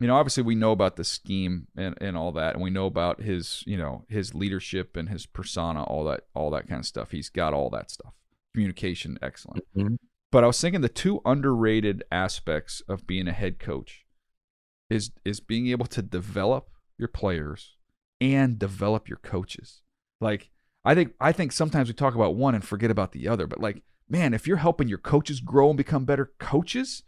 You 0.00 0.08
know, 0.08 0.16
obviously 0.16 0.42
we 0.42 0.54
know 0.54 0.72
about 0.72 0.96
the 0.96 1.04
scheme 1.04 1.68
and, 1.76 1.96
and 2.00 2.16
all 2.16 2.32
that, 2.32 2.54
and 2.54 2.62
we 2.62 2.70
know 2.70 2.86
about 2.86 3.22
his, 3.22 3.64
you 3.66 3.76
know, 3.76 4.04
his 4.08 4.34
leadership 4.34 4.96
and 4.96 5.08
his 5.08 5.26
persona, 5.26 5.84
all 5.84 6.04
that, 6.04 6.24
all 6.34 6.50
that 6.50 6.68
kind 6.68 6.80
of 6.80 6.86
stuff. 6.86 7.12
He's 7.12 7.30
got 7.30 7.54
all 7.54 7.70
that 7.70 7.90
stuff 7.90 8.12
communication 8.58 9.16
excellent. 9.22 9.64
Mm-hmm. 9.76 9.94
But 10.32 10.42
I 10.42 10.48
was 10.48 10.60
thinking 10.60 10.80
the 10.80 10.88
two 10.88 11.20
underrated 11.24 12.02
aspects 12.10 12.82
of 12.88 13.06
being 13.06 13.28
a 13.28 13.32
head 13.32 13.60
coach 13.60 14.04
is 14.90 15.12
is 15.24 15.38
being 15.38 15.68
able 15.68 15.86
to 15.86 16.02
develop 16.02 16.70
your 16.98 17.08
players 17.08 17.76
and 18.20 18.58
develop 18.58 19.08
your 19.08 19.18
coaches. 19.18 19.82
Like 20.20 20.50
I 20.84 20.96
think 20.96 21.12
I 21.20 21.30
think 21.30 21.52
sometimes 21.52 21.88
we 21.88 21.94
talk 21.94 22.16
about 22.16 22.34
one 22.34 22.56
and 22.56 22.64
forget 22.64 22.90
about 22.90 23.12
the 23.12 23.28
other, 23.28 23.46
but 23.46 23.60
like 23.60 23.82
man, 24.08 24.34
if 24.34 24.46
you're 24.48 24.56
helping 24.56 24.88
your 24.88 24.98
coaches 24.98 25.38
grow 25.40 25.68
and 25.68 25.76
become 25.76 26.04
better 26.04 26.32
coaches, 26.40 27.04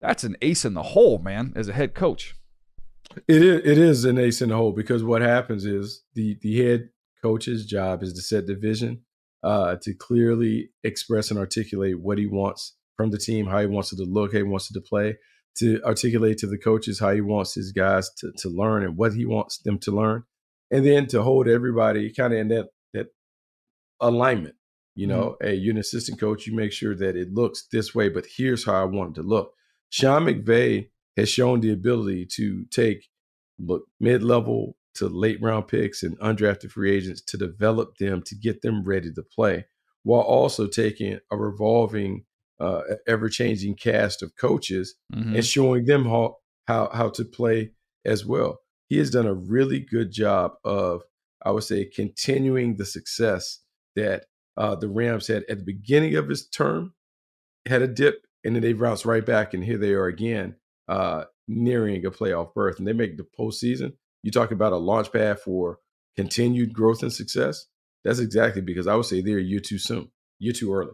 that's 0.00 0.24
an 0.24 0.36
ace 0.42 0.64
in 0.64 0.74
the 0.74 0.82
hole, 0.82 1.18
man, 1.18 1.52
as 1.54 1.68
a 1.68 1.74
head 1.74 1.94
coach. 1.94 2.34
It 3.28 3.42
is, 3.42 3.60
it 3.64 3.78
is 3.78 4.04
an 4.04 4.18
ace 4.18 4.42
in 4.42 4.48
the 4.48 4.56
hole 4.56 4.72
because 4.72 5.04
what 5.04 5.22
happens 5.22 5.64
is 5.64 6.02
the 6.14 6.36
the 6.42 6.58
head 6.58 6.88
coach's 7.22 7.66
job 7.66 8.02
is 8.02 8.12
to 8.14 8.20
set 8.20 8.48
the 8.48 8.56
vision 8.56 9.02
uh, 9.42 9.76
to 9.82 9.94
clearly 9.94 10.70
express 10.84 11.30
and 11.30 11.38
articulate 11.38 12.00
what 12.00 12.18
he 12.18 12.26
wants 12.26 12.76
from 12.96 13.10
the 13.10 13.18
team, 13.18 13.46
how 13.46 13.60
he 13.60 13.66
wants 13.66 13.92
it 13.92 13.96
to 13.96 14.04
look, 14.04 14.32
how 14.32 14.38
he 14.38 14.42
wants 14.42 14.70
it 14.70 14.74
to 14.74 14.80
play, 14.80 15.16
to 15.58 15.80
articulate 15.84 16.38
to 16.38 16.46
the 16.46 16.58
coaches 16.58 17.00
how 17.00 17.12
he 17.12 17.20
wants 17.20 17.54
his 17.54 17.72
guys 17.72 18.10
to, 18.18 18.32
to 18.38 18.48
learn 18.48 18.84
and 18.84 18.96
what 18.96 19.14
he 19.14 19.24
wants 19.24 19.58
them 19.58 19.78
to 19.78 19.90
learn, 19.90 20.24
and 20.70 20.84
then 20.84 21.06
to 21.06 21.22
hold 21.22 21.48
everybody 21.48 22.12
kind 22.12 22.32
of 22.32 22.38
in 22.38 22.48
that 22.48 22.68
that 22.94 23.06
alignment. 24.00 24.54
You 24.94 25.06
know, 25.06 25.36
mm-hmm. 25.40 25.46
hey, 25.46 25.54
you're 25.54 25.74
an 25.74 25.78
assistant 25.78 26.18
coach. 26.18 26.46
You 26.46 26.56
make 26.56 26.72
sure 26.72 26.96
that 26.96 27.16
it 27.16 27.32
looks 27.32 27.66
this 27.70 27.94
way, 27.94 28.08
but 28.08 28.26
here's 28.36 28.64
how 28.64 28.74
I 28.74 28.84
want 28.84 29.16
it 29.16 29.22
to 29.22 29.26
look. 29.26 29.52
Sean 29.90 30.24
McVay 30.24 30.88
has 31.16 31.28
shown 31.28 31.60
the 31.60 31.72
ability 31.72 32.26
to 32.34 32.64
take 32.70 33.06
look 33.58 33.84
mid-level 34.00 34.76
to 34.98 35.08
late 35.08 35.38
round 35.42 35.68
picks 35.68 36.02
and 36.02 36.18
undrafted 36.20 36.70
free 36.70 36.94
agents 36.94 37.20
to 37.20 37.36
develop 37.36 37.96
them 37.98 38.22
to 38.22 38.34
get 38.34 38.62
them 38.62 38.84
ready 38.84 39.12
to 39.12 39.22
play 39.22 39.64
while 40.04 40.22
also 40.22 40.66
taking 40.66 41.18
a 41.30 41.36
revolving 41.36 42.24
uh, 42.60 42.80
ever 43.06 43.28
changing 43.28 43.74
cast 43.74 44.22
of 44.22 44.36
coaches 44.36 44.94
mm-hmm. 45.12 45.36
and 45.36 45.44
showing 45.44 45.84
them 45.84 46.04
how, 46.04 46.36
how 46.66 46.90
how 46.92 47.08
to 47.08 47.24
play 47.24 47.70
as 48.04 48.24
well 48.24 48.60
he 48.88 48.98
has 48.98 49.10
done 49.10 49.26
a 49.26 49.34
really 49.34 49.80
good 49.80 50.10
job 50.10 50.52
of 50.64 51.02
i 51.44 51.50
would 51.50 51.64
say 51.64 51.84
continuing 51.84 52.76
the 52.76 52.86
success 52.86 53.60
that 53.94 54.26
uh, 54.56 54.74
the 54.74 54.88
rams 54.88 55.28
had 55.28 55.44
at 55.48 55.58
the 55.58 55.64
beginning 55.64 56.16
of 56.16 56.28
his 56.28 56.48
term 56.48 56.92
had 57.66 57.82
a 57.82 57.86
dip 57.86 58.24
and 58.44 58.54
then 58.54 58.62
they 58.62 58.72
bounce 58.72 59.04
right 59.04 59.24
back, 59.24 59.54
and 59.54 59.64
here 59.64 59.78
they 59.78 59.92
are 59.92 60.06
again, 60.06 60.56
uh, 60.88 61.24
nearing 61.46 62.04
a 62.04 62.10
playoff 62.10 62.54
berth, 62.54 62.78
and 62.78 62.86
they 62.86 62.92
make 62.92 63.16
the 63.16 63.26
postseason. 63.38 63.92
You 64.22 64.30
talk 64.30 64.50
about 64.50 64.72
a 64.72 64.76
launch 64.76 65.12
pad 65.12 65.40
for 65.40 65.78
continued 66.16 66.72
growth 66.72 67.02
and 67.02 67.12
success. 67.12 67.66
That's 68.04 68.18
exactly 68.18 68.62
because 68.62 68.86
I 68.86 68.94
would 68.94 69.04
say 69.06 69.20
they're 69.20 69.38
year 69.38 69.60
too 69.60 69.78
soon, 69.78 70.10
year 70.38 70.52
too 70.52 70.72
early. 70.72 70.92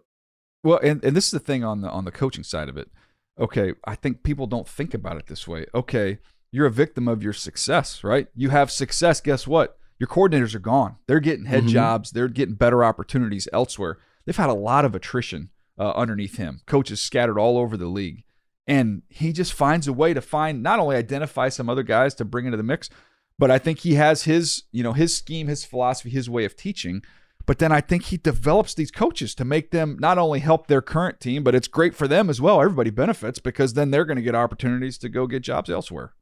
Well, 0.63 0.81
and, 0.83 1.05
and 1.05 1.17
this 1.17 1.27
is 1.27 1.31
the 1.33 1.39
thing 1.41 1.65
on 1.65 1.81
the 1.83 1.91
on 1.91 2.05
the 2.05 2.11
coaching 2.11 2.45
side 2.45 2.69
of 2.69 2.77
it. 2.77 2.91
Okay, 3.39 3.73
I 3.85 3.95
think 3.95 4.23
people 4.23 4.47
don't 4.47 4.69
think 4.69 4.95
about 4.95 5.17
it 5.17 5.27
this 5.27 5.47
way. 5.49 5.67
Okay, 5.75 6.19
you're 6.53 6.67
a 6.67 6.71
victim 6.71 7.09
of 7.09 7.23
your 7.23 7.33
success, 7.33 8.05
right? 8.05 8.29
You 8.35 8.51
have 8.51 8.71
success. 8.71 9.21
Guess 9.21 9.47
what? 9.47 9.77
Your 9.99 10.07
coordinators 10.09 10.55
are 10.55 10.61
gone. 10.61 10.97
They're 11.07 11.21
getting 11.21 11.45
head 11.47 11.65
Mhm. 11.65 11.69
jobs. 11.69 12.11
They're 12.11 12.29
getting 12.29 12.55
better 12.55 12.85
opportunities 12.85 13.49
elsewhere. 13.53 13.99
They've 14.25 14.37
had 14.37 14.51
a 14.51 14.55
lot 14.55 14.85
of 14.85 14.95
attrition 14.95 15.51
uh, 15.79 15.91
underneath 15.93 16.37
him. 16.37 16.61
Coaches 16.67 17.03
scattered 17.03 17.39
all 17.39 17.59
over 17.59 17.77
the 17.77 17.87
league, 17.89 18.23
and 18.67 19.03
he 19.09 19.33
just 19.33 19.53
finds 19.53 19.87
a 19.89 19.93
way 19.93 20.15
to 20.15 20.21
find 20.21 20.63
not 20.63 20.79
only 20.79 20.97
identify 20.97 21.49
some 21.49 21.69
other 21.69 21.83
guys 21.83 22.15
to 22.15 22.25
bring 22.25 22.47
into 22.47 22.57
the 22.57 22.63
mix, 22.63 22.89
but 23.39 23.51
I 23.51 23.59
think 23.59 23.81
he 23.81 23.95
has 23.95 24.25
his 24.25 24.65
you 24.73 24.83
know 24.83 24.93
his 24.93 25.17
scheme, 25.17 25.49
his 25.49 25.65
philosophy, 25.65 26.11
his 26.11 26.31
way 26.31 26.45
of 26.45 26.57
teaching. 26.57 27.03
But 27.47 27.59
then 27.59 27.73
I 27.73 27.83
think 27.83 28.05
he 28.05 28.17
develops 28.17 28.73
these 28.73 28.91
coaches 28.91 29.35
to 29.35 29.45
make 29.45 29.71
them 29.71 29.99
not 30.01 30.17
only 30.17 30.41
help 30.41 30.67
their 30.67 30.81
current 30.81 31.21
team, 31.21 31.45
but 31.45 31.55
it's 31.55 31.69
great 31.69 31.95
for 31.95 32.09
them 32.09 32.31
as 32.31 32.41
well. 32.41 32.63
Everybody 32.63 32.89
benefits 32.89 33.39
because 33.39 33.75
then 33.75 33.91
they're 33.91 34.07
going 34.07 34.17
to 34.17 34.23
get 34.23 34.35
opportunities 34.35 34.97
to 34.99 35.11
go 35.11 35.27
get 35.27 35.43
jobs 35.43 35.69
elsewhere. 35.69 36.15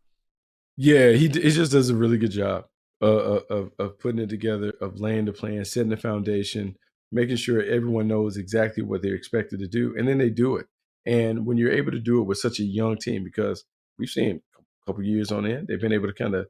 Yeah, 0.76 1.10
he 1.10 1.28
he 1.28 1.50
just 1.50 1.72
does 1.72 1.90
a 1.90 1.94
really 1.94 2.18
good 2.18 2.32
job 2.32 2.64
uh, 3.00 3.06
uh, 3.06 3.40
of 3.50 3.70
of 3.78 3.98
putting 3.98 4.20
it 4.20 4.30
together, 4.30 4.72
of 4.80 4.98
laying 4.98 5.26
the 5.26 5.32
plan, 5.32 5.64
setting 5.64 5.90
the 5.90 5.96
foundation, 5.96 6.76
making 7.12 7.36
sure 7.36 7.62
everyone 7.62 8.08
knows 8.08 8.36
exactly 8.36 8.82
what 8.82 9.02
they're 9.02 9.14
expected 9.14 9.60
to 9.60 9.68
do, 9.68 9.94
and 9.96 10.08
then 10.08 10.18
they 10.18 10.30
do 10.30 10.56
it. 10.56 10.66
And 11.04 11.46
when 11.46 11.58
you're 11.58 11.72
able 11.72 11.92
to 11.92 12.00
do 12.00 12.20
it 12.20 12.24
with 12.24 12.38
such 12.38 12.58
a 12.58 12.64
young 12.64 12.96
team, 12.96 13.22
because 13.22 13.64
we've 13.98 14.08
seen 14.08 14.40
a 14.56 14.86
couple 14.86 15.04
years 15.04 15.30
on 15.30 15.46
end, 15.46 15.68
they've 15.68 15.80
been 15.80 15.92
able 15.92 16.08
to 16.08 16.14
kind 16.14 16.34
of 16.34 16.46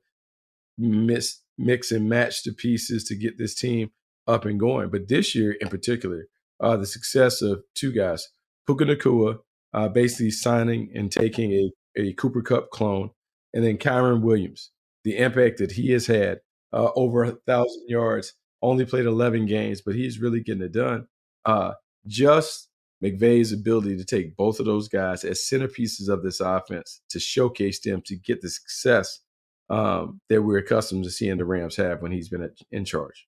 mix 0.83 1.42
mix 1.59 1.92
and 1.92 2.09
match 2.09 2.42
the 2.42 2.53
pieces 2.53 3.05
to 3.05 3.14
get 3.14 3.38
this 3.38 3.55
team 3.55 3.90
up 4.27 4.45
and 4.45 4.59
going. 4.59 4.90
But 4.90 5.09
this 5.09 5.35
year 5.35 5.53
in 5.53 5.68
particular, 5.68 6.27
uh, 6.61 6.77
the 6.77 6.87
success 6.87 7.42
of 7.42 7.62
two 7.75 7.92
guys, 7.92 8.29
Puka 8.66 8.85
Nacua, 8.85 9.38
uh, 9.75 9.88
basically 9.88 10.31
signing 10.31 10.90
and 10.95 11.11
taking 11.11 11.53
a, 11.53 11.71
a 11.97 12.12
Cooper 12.14 12.42
Kupp 12.42 12.71
clone, 12.71 13.11
and 13.55 13.64
then 13.64 13.79
Kyren 13.79 14.23
Williams, 14.23 14.71
the 15.05 15.18
impact 15.18 15.59
that 15.59 15.73
he 15.73 15.90
has 15.92 16.07
had 16.07 16.40
uh, 16.73 16.90
over 16.95 17.25
a 17.25 17.33
thousand 17.47 17.85
yards, 17.88 18.35
only 18.62 18.85
played 18.85 19.07
11 19.07 19.47
games, 19.47 19.83
but 19.83 19.95
he's 19.95 20.21
really 20.21 20.40
getting 20.40 20.62
it 20.62 20.73
done. 20.73 21.07
Uh, 21.45 21.73
just 22.07 22.68
McVay's 23.03 23.53
ability 23.53 23.97
to 23.97 24.05
take 24.05 24.37
both 24.37 24.61
of 24.61 24.66
those 24.66 24.88
guys 24.88 25.25
as 25.25 25.40
centerpieces 25.40 26.09
of 26.09 26.23
this 26.23 26.40
offense 26.40 27.01
to 27.11 27.18
showcase 27.18 27.81
them 27.81 28.01
to 28.07 28.16
get 28.16 28.40
the 28.40 28.49
success 28.49 29.21
um, 29.70 30.20
that 30.29 30.42
we're 30.42 30.59
accustomed 30.59 31.05
to 31.05 31.11
seeing 31.11 31.38
the 31.38 31.44
Rams 31.44 31.77
have 31.77 32.03
when 32.03 32.12
he's 32.12 32.29
been 32.29 32.42
at, 32.42 32.53
in 32.70 32.85
charge. 32.85 33.27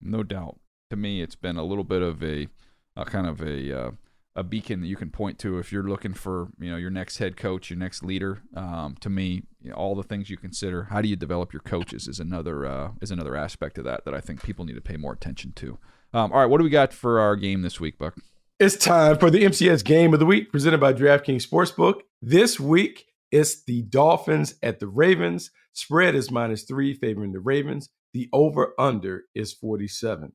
No 0.00 0.22
doubt. 0.22 0.58
To 0.90 0.96
me, 0.96 1.20
it's 1.22 1.34
been 1.34 1.56
a 1.56 1.64
little 1.64 1.84
bit 1.84 2.02
of 2.02 2.22
a, 2.22 2.48
a 2.96 3.04
kind 3.04 3.26
of 3.26 3.40
a 3.40 3.86
uh, 3.86 3.90
a 4.36 4.44
beacon 4.44 4.82
that 4.82 4.86
you 4.86 4.96
can 4.96 5.10
point 5.10 5.38
to 5.38 5.58
if 5.58 5.72
you're 5.72 5.88
looking 5.88 6.12
for 6.12 6.48
you 6.60 6.70
know 6.70 6.76
your 6.76 6.90
next 6.90 7.18
head 7.18 7.36
coach, 7.36 7.70
your 7.70 7.78
next 7.78 8.02
leader. 8.02 8.42
Um, 8.54 8.96
to 9.00 9.10
me, 9.10 9.42
you 9.60 9.70
know, 9.70 9.76
all 9.76 9.94
the 9.94 10.02
things 10.02 10.30
you 10.30 10.36
consider. 10.36 10.84
How 10.84 11.00
do 11.00 11.08
you 11.08 11.16
develop 11.16 11.52
your 11.52 11.62
coaches 11.62 12.06
is 12.06 12.20
another 12.20 12.66
uh, 12.66 12.90
is 13.00 13.10
another 13.10 13.34
aspect 13.34 13.78
of 13.78 13.84
that 13.84 14.04
that 14.04 14.14
I 14.14 14.20
think 14.20 14.42
people 14.42 14.64
need 14.64 14.74
to 14.74 14.80
pay 14.80 14.96
more 14.96 15.12
attention 15.12 15.52
to. 15.56 15.78
Um, 16.12 16.32
all 16.32 16.40
right, 16.40 16.46
what 16.46 16.58
do 16.58 16.64
we 16.64 16.70
got 16.70 16.92
for 16.92 17.18
our 17.18 17.34
game 17.34 17.62
this 17.62 17.80
week, 17.80 17.98
Buck? 17.98 18.14
It's 18.58 18.76
time 18.76 19.18
for 19.18 19.30
the 19.30 19.44
MTS 19.44 19.82
Game 19.82 20.14
of 20.14 20.20
the 20.20 20.24
Week 20.26 20.50
presented 20.50 20.80
by 20.80 20.92
DraftKings 20.92 21.46
Sportsbook. 21.46 22.00
This 22.22 22.60
week, 22.60 23.06
it's 23.30 23.64
the 23.64 23.82
Dolphins 23.82 24.54
at 24.62 24.80
the 24.80 24.88
Ravens. 24.88 25.50
Spread 25.72 26.14
is 26.14 26.30
minus 26.30 26.62
three, 26.62 26.94
favoring 26.94 27.32
the 27.32 27.40
Ravens. 27.40 27.90
The 28.14 28.28
over 28.32 28.72
under 28.78 29.24
is 29.34 29.52
47. 29.52 30.32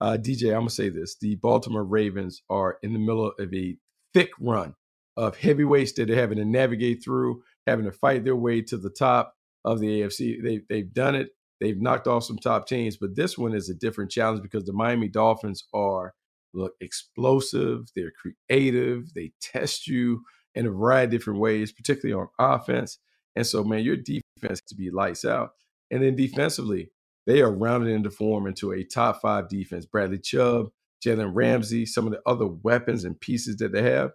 Uh, 0.00 0.18
DJ, 0.20 0.48
I'm 0.48 0.58
going 0.58 0.68
to 0.68 0.74
say 0.74 0.88
this. 0.90 1.16
The 1.18 1.36
Baltimore 1.36 1.84
Ravens 1.84 2.42
are 2.50 2.78
in 2.82 2.92
the 2.92 2.98
middle 2.98 3.32
of 3.38 3.54
a 3.54 3.76
thick 4.12 4.30
run 4.38 4.74
of 5.16 5.36
heavyweights 5.36 5.92
that 5.92 6.08
they're 6.08 6.16
having 6.16 6.38
to 6.38 6.44
navigate 6.44 7.02
through, 7.02 7.42
having 7.66 7.86
to 7.86 7.92
fight 7.92 8.24
their 8.24 8.36
way 8.36 8.60
to 8.62 8.76
the 8.76 8.90
top 8.90 9.34
of 9.64 9.80
the 9.80 10.02
AFC. 10.02 10.42
They, 10.42 10.60
they've 10.68 10.92
done 10.92 11.14
it. 11.14 11.30
They've 11.60 11.80
knocked 11.80 12.06
off 12.06 12.24
some 12.24 12.36
top 12.36 12.68
teams, 12.68 12.98
but 12.98 13.16
this 13.16 13.38
one 13.38 13.54
is 13.54 13.70
a 13.70 13.74
different 13.74 14.10
challenge 14.10 14.42
because 14.42 14.64
the 14.64 14.74
Miami 14.74 15.08
Dolphins 15.08 15.64
are 15.72 16.12
look 16.52 16.72
explosive, 16.80 17.86
they're 17.94 18.12
creative, 18.12 19.12
they 19.14 19.32
test 19.40 19.86
you 19.86 20.22
in 20.56 20.66
a 20.66 20.70
variety 20.70 21.04
of 21.04 21.10
different 21.12 21.40
ways, 21.40 21.70
particularly 21.70 22.20
on 22.20 22.28
offense. 22.38 22.98
And 23.36 23.46
so, 23.46 23.62
man, 23.62 23.84
your 23.84 23.96
defense 23.96 24.60
to 24.68 24.74
be 24.74 24.90
lights 24.90 25.24
out. 25.24 25.50
And 25.90 26.02
then 26.02 26.16
defensively, 26.16 26.90
they 27.26 27.42
are 27.42 27.52
rounded 27.52 27.90
into 27.90 28.10
form 28.10 28.46
into 28.46 28.72
a 28.72 28.82
top 28.82 29.20
five 29.20 29.48
defense. 29.48 29.84
Bradley 29.84 30.18
Chubb, 30.18 30.70
Jalen 31.04 31.32
Ramsey, 31.34 31.86
some 31.86 32.06
of 32.06 32.12
the 32.12 32.22
other 32.26 32.46
weapons 32.46 33.04
and 33.04 33.20
pieces 33.20 33.56
that 33.56 33.72
they 33.72 33.82
have. 33.82 34.12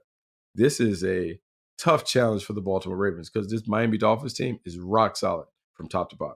This 0.55 0.79
is 0.79 1.03
a 1.05 1.39
tough 1.77 2.03
challenge 2.05 2.43
for 2.43 2.53
the 2.53 2.61
Baltimore 2.61 2.97
Ravens 2.97 3.29
because 3.29 3.49
this 3.49 3.67
Miami 3.67 3.97
Dolphins 3.97 4.33
team 4.33 4.59
is 4.65 4.77
rock 4.79 5.15
solid 5.15 5.47
from 5.73 5.87
top 5.87 6.09
to 6.09 6.15
bottom. 6.15 6.35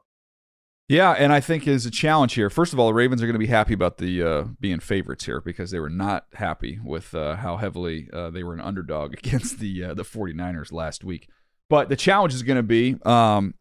Yeah, 0.87 1.11
and 1.13 1.33
I 1.33 1.39
think 1.39 1.67
is 1.67 1.87
a 1.87 1.91
challenge 1.91 2.35
here. 2.35 2.49
First 2.51 2.71
of 2.71 2.79
all, 2.79 2.87
the 2.87 2.93
Ravens 2.93 3.23
are 3.23 3.25
going 3.25 3.33
to 3.33 3.39
be 3.39 3.47
happy 3.47 3.73
about 3.73 3.97
the 3.97 4.21
uh, 4.21 4.43
being 4.59 4.79
favorites 4.79 5.25
here 5.25 5.41
because 5.41 5.71
they 5.71 5.79
were 5.79 5.89
not 5.89 6.27
happy 6.33 6.79
with 6.83 7.15
uh, 7.15 7.37
how 7.37 7.57
heavily 7.57 8.07
uh, 8.13 8.29
they 8.29 8.43
were 8.43 8.53
an 8.53 8.61
underdog 8.61 9.13
against 9.17 9.59
the 9.59 9.83
uh, 9.83 9.93
the 9.95 10.03
49ers 10.03 10.71
last 10.71 11.03
week. 11.03 11.27
But 11.69 11.89
the 11.89 11.95
challenge 11.95 12.35
is 12.35 12.43
going 12.43 12.57
to 12.57 12.63
be 12.63 12.97
um, 13.03 13.55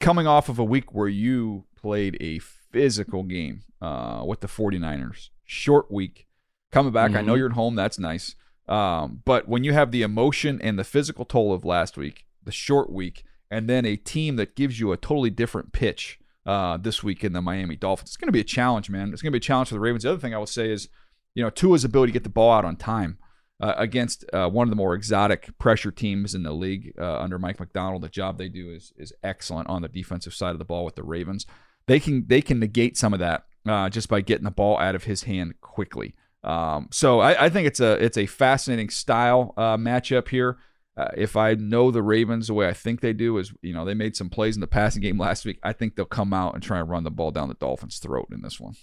coming 0.00 0.26
off 0.26 0.50
of 0.50 0.58
a 0.58 0.64
week 0.64 0.92
where 0.94 1.08
you 1.08 1.64
played 1.74 2.18
a 2.20 2.38
physical 2.40 3.22
game 3.22 3.62
uh, 3.80 4.22
with 4.26 4.40
the 4.40 4.48
49ers. 4.48 5.30
Short 5.46 5.90
week. 5.90 6.26
Coming 6.70 6.92
back, 6.92 7.12
I 7.14 7.22
know 7.22 7.32
Mhm. 7.32 7.38
you're 7.38 7.46
at 7.48 7.54
home. 7.54 7.76
That's 7.76 7.98
nice. 7.98 8.34
Um, 8.68 9.22
but 9.24 9.48
when 9.48 9.64
you 9.64 9.72
have 9.72 9.90
the 9.90 10.02
emotion 10.02 10.60
and 10.60 10.78
the 10.78 10.84
physical 10.84 11.24
toll 11.24 11.54
of 11.54 11.64
last 11.64 11.96
week, 11.96 12.26
the 12.44 12.52
short 12.52 12.92
week, 12.92 13.24
and 13.50 13.70
then 13.70 13.86
a 13.86 13.96
team 13.96 14.36
that 14.36 14.54
gives 14.54 14.78
you 14.78 14.92
a 14.92 14.98
totally 14.98 15.30
different 15.30 15.72
pitch 15.72 16.18
uh, 16.48 16.78
this 16.78 17.04
week 17.04 17.22
in 17.22 17.34
the 17.34 17.42
Miami 17.42 17.76
Dolphins, 17.76 18.08
it's 18.08 18.16
going 18.16 18.28
to 18.28 18.32
be 18.32 18.40
a 18.40 18.44
challenge, 18.44 18.88
man. 18.88 19.12
It's 19.12 19.20
going 19.20 19.30
to 19.30 19.38
be 19.38 19.42
a 19.44 19.48
challenge 19.48 19.68
for 19.68 19.74
the 19.74 19.80
Ravens. 19.80 20.02
The 20.02 20.10
other 20.10 20.18
thing 20.18 20.34
I 20.34 20.38
will 20.38 20.46
say 20.46 20.72
is, 20.72 20.88
you 21.34 21.44
know, 21.44 21.50
Tua's 21.50 21.84
ability 21.84 22.12
to 22.12 22.14
get 22.14 22.22
the 22.22 22.30
ball 22.30 22.50
out 22.50 22.64
on 22.64 22.76
time 22.76 23.18
uh, 23.60 23.74
against 23.76 24.24
uh, 24.32 24.48
one 24.48 24.66
of 24.66 24.70
the 24.70 24.76
more 24.76 24.94
exotic 24.94 25.56
pressure 25.58 25.90
teams 25.90 26.34
in 26.34 26.44
the 26.44 26.52
league 26.52 26.94
uh, 26.98 27.18
under 27.18 27.38
Mike 27.38 27.60
Macdonald. 27.60 28.02
The 28.02 28.08
job 28.08 28.38
they 28.38 28.48
do 28.48 28.70
is 28.70 28.94
is 28.96 29.12
excellent 29.22 29.68
on 29.68 29.82
the 29.82 29.88
defensive 29.88 30.32
side 30.32 30.52
of 30.52 30.58
the 30.58 30.64
ball 30.64 30.86
with 30.86 30.94
the 30.96 31.02
Ravens. 31.02 31.44
They 31.86 32.00
can 32.00 32.26
they 32.26 32.40
can 32.40 32.58
negate 32.60 32.96
some 32.96 33.12
of 33.12 33.18
that 33.18 33.44
uh, 33.66 33.90
just 33.90 34.08
by 34.08 34.22
getting 34.22 34.44
the 34.44 34.50
ball 34.50 34.78
out 34.78 34.94
of 34.94 35.04
his 35.04 35.24
hand 35.24 35.60
quickly. 35.60 36.14
Um, 36.44 36.88
so 36.90 37.20
I, 37.20 37.46
I 37.46 37.48
think 37.50 37.66
it's 37.66 37.80
a 37.80 38.02
it's 38.02 38.16
a 38.16 38.26
fascinating 38.26 38.88
style 38.88 39.52
uh, 39.56 39.76
matchup 39.76 40.28
here. 40.28 40.58
Uh, 40.98 41.10
if 41.16 41.36
I 41.36 41.54
know 41.54 41.92
the 41.92 42.02
Ravens 42.02 42.48
the 42.48 42.54
way 42.54 42.66
I 42.66 42.72
think 42.72 43.00
they 43.00 43.12
do, 43.12 43.38
is 43.38 43.52
you 43.62 43.72
know 43.72 43.84
they 43.84 43.94
made 43.94 44.16
some 44.16 44.28
plays 44.28 44.56
in 44.56 44.60
the 44.60 44.66
passing 44.66 45.00
game 45.00 45.18
last 45.18 45.44
week. 45.44 45.60
I 45.62 45.72
think 45.72 45.94
they'll 45.94 46.04
come 46.04 46.34
out 46.34 46.54
and 46.54 46.62
try 46.62 46.80
and 46.80 46.88
run 46.88 47.04
the 47.04 47.10
ball 47.10 47.30
down 47.30 47.48
the 47.48 47.54
Dolphins' 47.54 47.98
throat 47.98 48.26
in 48.32 48.42
this 48.42 48.58
one. 48.58 48.74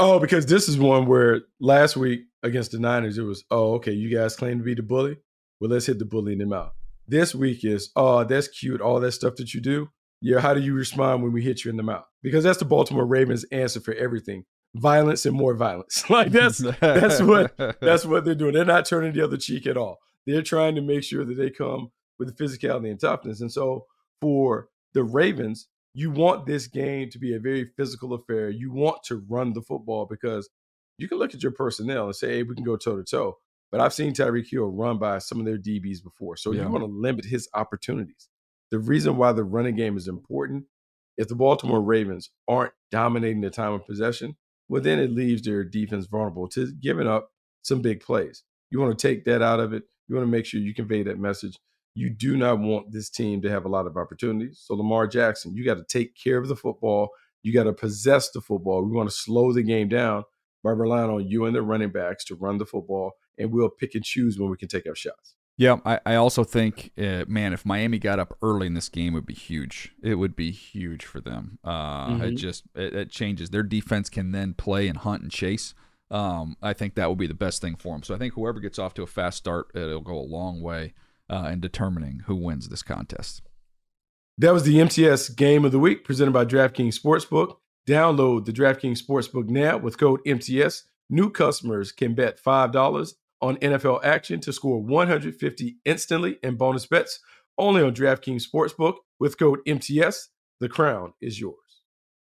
Oh, 0.00 0.18
because 0.18 0.46
this 0.46 0.66
is 0.66 0.78
one 0.78 1.04
where 1.04 1.42
last 1.60 1.94
week 1.94 2.22
against 2.42 2.72
the 2.72 2.78
Niners, 2.78 3.18
it 3.18 3.22
was, 3.22 3.44
oh, 3.50 3.74
okay, 3.74 3.92
you 3.92 4.08
guys 4.08 4.34
claim 4.34 4.56
to 4.56 4.64
be 4.64 4.72
the 4.72 4.82
bully. 4.82 5.18
Well, 5.60 5.70
let's 5.70 5.84
hit 5.84 5.98
the 5.98 6.06
bully 6.06 6.32
in 6.32 6.38
the 6.38 6.46
mouth. 6.46 6.72
This 7.06 7.34
week 7.34 7.66
is, 7.66 7.90
oh, 7.96 8.24
that's 8.24 8.48
cute, 8.48 8.80
all 8.80 8.98
that 8.98 9.12
stuff 9.12 9.36
that 9.36 9.52
you 9.52 9.60
do. 9.60 9.90
Yeah, 10.22 10.40
how 10.40 10.54
do 10.54 10.60
you 10.60 10.72
respond 10.72 11.22
when 11.22 11.32
we 11.32 11.42
hit 11.42 11.66
you 11.66 11.70
in 11.70 11.76
the 11.76 11.82
mouth? 11.82 12.06
Because 12.22 12.44
that's 12.44 12.58
the 12.58 12.64
Baltimore 12.64 13.04
Ravens 13.04 13.44
answer 13.52 13.78
for 13.78 13.92
everything. 13.92 14.44
Violence 14.74 15.26
and 15.26 15.36
more 15.36 15.54
violence. 15.54 16.08
like 16.10 16.32
that's 16.32 16.58
that's 16.58 17.20
what 17.20 17.54
that's 17.80 18.06
what 18.06 18.24
they're 18.24 18.34
doing. 18.34 18.54
They're 18.54 18.64
not 18.64 18.86
turning 18.86 19.12
the 19.12 19.22
other 19.22 19.36
cheek 19.36 19.66
at 19.66 19.76
all. 19.76 19.98
They're 20.26 20.42
trying 20.42 20.74
to 20.76 20.80
make 20.82 21.02
sure 21.02 21.24
that 21.24 21.34
they 21.34 21.50
come 21.50 21.90
with 22.18 22.34
the 22.36 22.44
physicality 22.44 22.90
and 22.90 23.00
toughness. 23.00 23.40
And 23.40 23.50
so 23.52 23.86
for 24.20 24.68
the 24.94 25.02
Ravens, 25.04 25.68
you 25.94 26.10
want 26.10 26.46
this 26.46 26.66
game 26.66 27.10
to 27.10 27.18
be 27.18 27.34
a 27.34 27.40
very 27.40 27.64
physical 27.76 28.12
affair. 28.14 28.50
You 28.50 28.72
want 28.72 29.02
to 29.04 29.24
run 29.28 29.52
the 29.52 29.62
football 29.62 30.06
because 30.08 30.48
you 30.98 31.08
can 31.08 31.18
look 31.18 31.34
at 31.34 31.42
your 31.42 31.52
personnel 31.52 32.06
and 32.06 32.14
say, 32.14 32.28
hey, 32.36 32.42
we 32.42 32.54
can 32.54 32.64
go 32.64 32.76
toe 32.76 32.96
to 32.96 33.04
toe. 33.04 33.38
But 33.72 33.80
I've 33.80 33.94
seen 33.94 34.12
Tyreek 34.12 34.48
Hill 34.50 34.66
run 34.66 34.98
by 34.98 35.18
some 35.18 35.40
of 35.40 35.46
their 35.46 35.56
DBs 35.58 36.02
before. 36.02 36.36
So 36.36 36.52
Yeah. 36.52 36.64
you 36.64 36.70
want 36.70 36.82
to 36.82 36.90
limit 36.90 37.24
his 37.24 37.48
opportunities. 37.54 38.28
The 38.70 38.78
reason 38.78 39.16
why 39.16 39.32
the 39.32 39.44
running 39.44 39.76
game 39.76 39.96
is 39.96 40.06
important, 40.08 40.64
if 41.16 41.28
the 41.28 41.34
Baltimore 41.34 41.80
Ravens 41.80 42.30
aren't 42.46 42.72
dominating 42.90 43.40
the 43.40 43.50
time 43.50 43.72
of 43.72 43.86
possession, 43.86 44.36
well, 44.68 44.82
then 44.82 44.98
it 45.00 45.10
leaves 45.10 45.42
their 45.42 45.64
defense 45.64 46.06
vulnerable 46.06 46.48
to 46.50 46.72
giving 46.80 47.08
up 47.08 47.30
some 47.62 47.82
big 47.82 48.00
plays. 48.00 48.44
You 48.70 48.78
want 48.80 48.96
to 48.96 49.08
take 49.08 49.24
that 49.24 49.42
out 49.42 49.58
of 49.60 49.72
it. 49.72 49.84
You 50.10 50.16
want 50.16 50.26
to 50.26 50.30
make 50.30 50.44
sure 50.44 50.60
you 50.60 50.74
convey 50.74 51.04
that 51.04 51.20
message. 51.20 51.56
You 51.94 52.10
do 52.10 52.36
not 52.36 52.58
want 52.58 52.90
this 52.90 53.08
team 53.08 53.40
to 53.42 53.50
have 53.50 53.64
a 53.64 53.68
lot 53.68 53.86
of 53.86 53.96
opportunities. 53.96 54.60
So, 54.64 54.74
Lamar 54.74 55.06
Jackson, 55.06 55.54
you 55.54 55.64
got 55.64 55.76
to 55.76 55.84
take 55.88 56.16
care 56.16 56.36
of 56.36 56.48
the 56.48 56.56
football. 56.56 57.10
You 57.44 57.52
got 57.54 57.64
to 57.64 57.72
possess 57.72 58.28
the 58.32 58.40
football. 58.40 58.84
We 58.84 58.90
want 58.90 59.08
to 59.08 59.14
slow 59.14 59.52
the 59.52 59.62
game 59.62 59.88
down 59.88 60.24
by 60.64 60.72
relying 60.72 61.10
on 61.10 61.28
you 61.28 61.44
and 61.44 61.54
the 61.54 61.62
running 61.62 61.90
backs 61.92 62.24
to 62.24 62.34
run 62.34 62.58
the 62.58 62.66
football, 62.66 63.12
and 63.38 63.52
we'll 63.52 63.68
pick 63.70 63.94
and 63.94 64.02
choose 64.04 64.36
when 64.36 64.50
we 64.50 64.56
can 64.56 64.66
take 64.68 64.86
our 64.88 64.96
shots. 64.96 65.36
Yeah, 65.56 65.76
I, 65.84 66.00
I 66.04 66.14
also 66.16 66.42
think, 66.42 66.90
uh, 66.98 67.24
man, 67.28 67.52
if 67.52 67.64
Miami 67.64 67.98
got 68.00 68.18
up 68.18 68.36
early 68.42 68.66
in 68.66 68.74
this 68.74 68.88
game, 68.88 69.12
it 69.12 69.18
would 69.18 69.26
be 69.26 69.34
huge. 69.34 69.92
It 70.02 70.16
would 70.16 70.34
be 70.34 70.50
huge 70.50 71.04
for 71.04 71.20
them. 71.20 71.58
Uh, 71.62 72.18
It 72.22 72.32
Mhm. 72.32 72.36
just 72.36 72.64
it, 72.74 72.94
it 72.96 73.10
changes. 73.10 73.50
Their 73.50 73.62
defense 73.62 74.08
can 74.10 74.32
then 74.32 74.54
play 74.54 74.88
and 74.88 74.98
hunt 74.98 75.22
and 75.22 75.30
chase. 75.30 75.72
Um, 76.10 76.56
I 76.60 76.72
think 76.72 76.94
that 76.94 77.06
will 77.06 77.16
be 77.16 77.26
the 77.26 77.34
best 77.34 77.62
thing 77.62 77.76
for 77.76 77.94
them. 77.94 78.02
So 78.02 78.14
I 78.14 78.18
think 78.18 78.34
whoever 78.34 78.60
gets 78.60 78.78
off 78.78 78.94
to 78.94 79.02
a 79.02 79.06
fast 79.06 79.38
start, 79.38 79.68
it'll 79.74 80.00
go 80.00 80.18
a 80.18 80.20
long 80.20 80.60
way 80.60 80.94
uh, 81.28 81.48
in 81.52 81.60
determining 81.60 82.22
who 82.26 82.34
wins 82.34 82.68
this 82.68 82.82
contest. 82.82 83.42
That 84.38 84.52
was 84.52 84.64
the 84.64 84.80
MTS 84.80 85.28
Game 85.30 85.64
of 85.64 85.72
the 85.72 85.78
Week 85.78 86.04
presented 86.04 86.32
by 86.32 86.44
DraftKings 86.44 86.98
Sportsbook. 86.98 87.56
Download 87.86 88.44
the 88.44 88.52
DraftKings 88.52 89.02
Sportsbook 89.02 89.48
now 89.48 89.76
with 89.76 89.98
code 89.98 90.20
MTS. 90.26 90.84
New 91.08 91.30
customers 91.30 91.92
can 91.92 92.14
bet 92.14 92.42
$5 92.42 93.14
on 93.42 93.56
NFL 93.56 94.04
action 94.04 94.40
to 94.40 94.52
score 94.52 94.82
150 94.82 95.76
instantly 95.84 96.38
in 96.42 96.56
bonus 96.56 96.86
bets 96.86 97.20
only 97.58 97.82
on 97.82 97.94
DraftKings 97.94 98.44
Sportsbook 98.52 98.94
with 99.18 99.38
code 99.38 99.60
MTS. 99.66 100.28
The 100.60 100.68
crown 100.68 101.12
is 101.20 101.40
yours. 101.40 101.69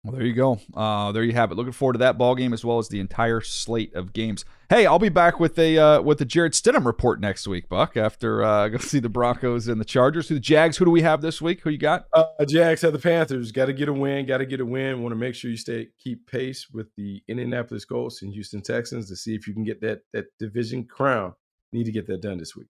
Well, 0.05 0.13
there 0.13 0.27
you 0.27 0.35
go. 0.35 0.61
Uh, 0.75 1.13
there 1.13 1.25
you 1.25 1.33
have 1.33 1.51
it. 1.51 1.55
Looking 1.55 1.73
forward 1.73 1.95
to 1.95 1.99
that 2.01 2.19
ball 2.19 2.35
game 2.35 2.53
as 2.53 2.63
well 2.63 2.79
as 2.79 2.89
the 2.89 3.01
entire 3.01 3.41
slate 3.41 3.95
of 3.95 4.13
games. 4.13 4.45
Hey, 4.69 4.85
I'll 4.85 4.99
be 4.99 5.09
back 5.09 5.41
with 5.41 5.59
a 5.59 5.79
uh, 5.79 6.03
with 6.03 6.19
the 6.19 6.27
Jarrett 6.27 6.53
Stidham 6.53 6.85
report 6.85 7.21
next 7.21 7.49
week, 7.49 7.71
Buck. 7.71 7.97
After 7.97 8.43
uh, 8.43 8.69
go 8.71 8.77
see 8.77 9.01
the 9.01 9.09
Broncos 9.09 9.67
and 9.67 9.81
the 9.81 9.85
Chargers. 9.85 10.29
Who 10.29 10.35
the 10.35 10.41
Jags? 10.41 10.77
Who 10.77 10.85
do 10.85 10.91
we 10.91 11.01
have 11.01 11.23
this 11.23 11.41
week? 11.41 11.63
Who 11.63 11.71
you 11.71 11.79
got? 11.79 12.05
Uh, 12.13 12.27
Jags 12.47 12.83
have 12.83 12.93
the 12.93 12.99
Panthers. 12.99 13.51
Got 13.51 13.67
to 13.67 13.73
get 13.73 13.89
a 13.89 13.95
win. 13.95 14.27
Got 14.27 14.39
to 14.39 14.47
get 14.47 14.61
a 14.61 14.67
win. 14.67 15.01
Want 15.01 15.13
to 15.13 15.17
make 15.17 15.35
sure 15.35 15.51
you 15.51 15.57
stay 15.57 15.89
keep 15.99 16.27
pace 16.31 16.69
with 16.71 16.89
the 16.99 17.23
Indianapolis 17.27 17.87
Colts 17.87 18.21
and 18.21 18.31
Houston 18.31 18.61
Texans 18.61 19.09
to 19.09 19.17
see 19.17 19.35
if 19.35 19.47
you 19.47 19.55
can 19.55 19.65
get 19.65 19.81
that 19.81 20.01
that 20.13 20.27
division 20.39 20.85
crown. 20.85 21.33
Need 21.73 21.85
to 21.85 21.93
get 21.93 22.07
that 22.09 22.21
done 22.21 22.37
this 22.37 22.55
week. 22.55 22.69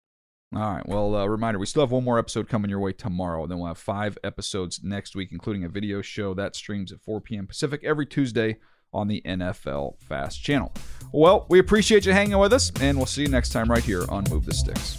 All 0.55 0.61
right. 0.61 0.89
Well, 0.89 1.17
uh, 1.17 1.27
reminder: 1.27 1.59
we 1.59 1.67
still 1.67 1.83
have 1.83 1.91
one 1.91 2.05
more 2.05 2.19
episode 2.19 2.49
coming 2.49 2.71
your 2.71 2.81
way 2.81 2.93
tomorrow, 2.93 3.47
then 3.47 3.59
we'll 3.59 3.69
have 3.69 3.79
five 3.79 4.17
episodes 4.23 4.81
next 4.83 5.17
week, 5.17 5.31
including 5.33 5.65
a 5.65 5.69
video 5.69 6.01
show 6.01 6.35
that 6.35 6.55
streams 6.55 6.93
at 6.93 7.01
4 7.01 7.21
p.m. 7.21 7.47
Pacific 7.47 7.83
every 7.85 8.07
Tuesday 8.07 8.59
on 8.93 9.09
the 9.09 9.21
NFL 9.25 10.01
Fast 10.01 10.43
channel. 10.43 10.73
Well, 11.13 11.47
we 11.49 11.59
appreciate 11.59 12.07
you 12.07 12.13
hanging 12.13 12.39
with 12.39 12.53
us, 12.53 12.71
and 12.81 12.97
we'll 12.97 13.07
see 13.07 13.23
you 13.23 13.29
next 13.29 13.51
time 13.51 13.71
right 13.71 13.83
here 13.83 14.05
on 14.09 14.25
Move 14.31 14.47
the 14.47 14.55
Sticks. 14.55 14.99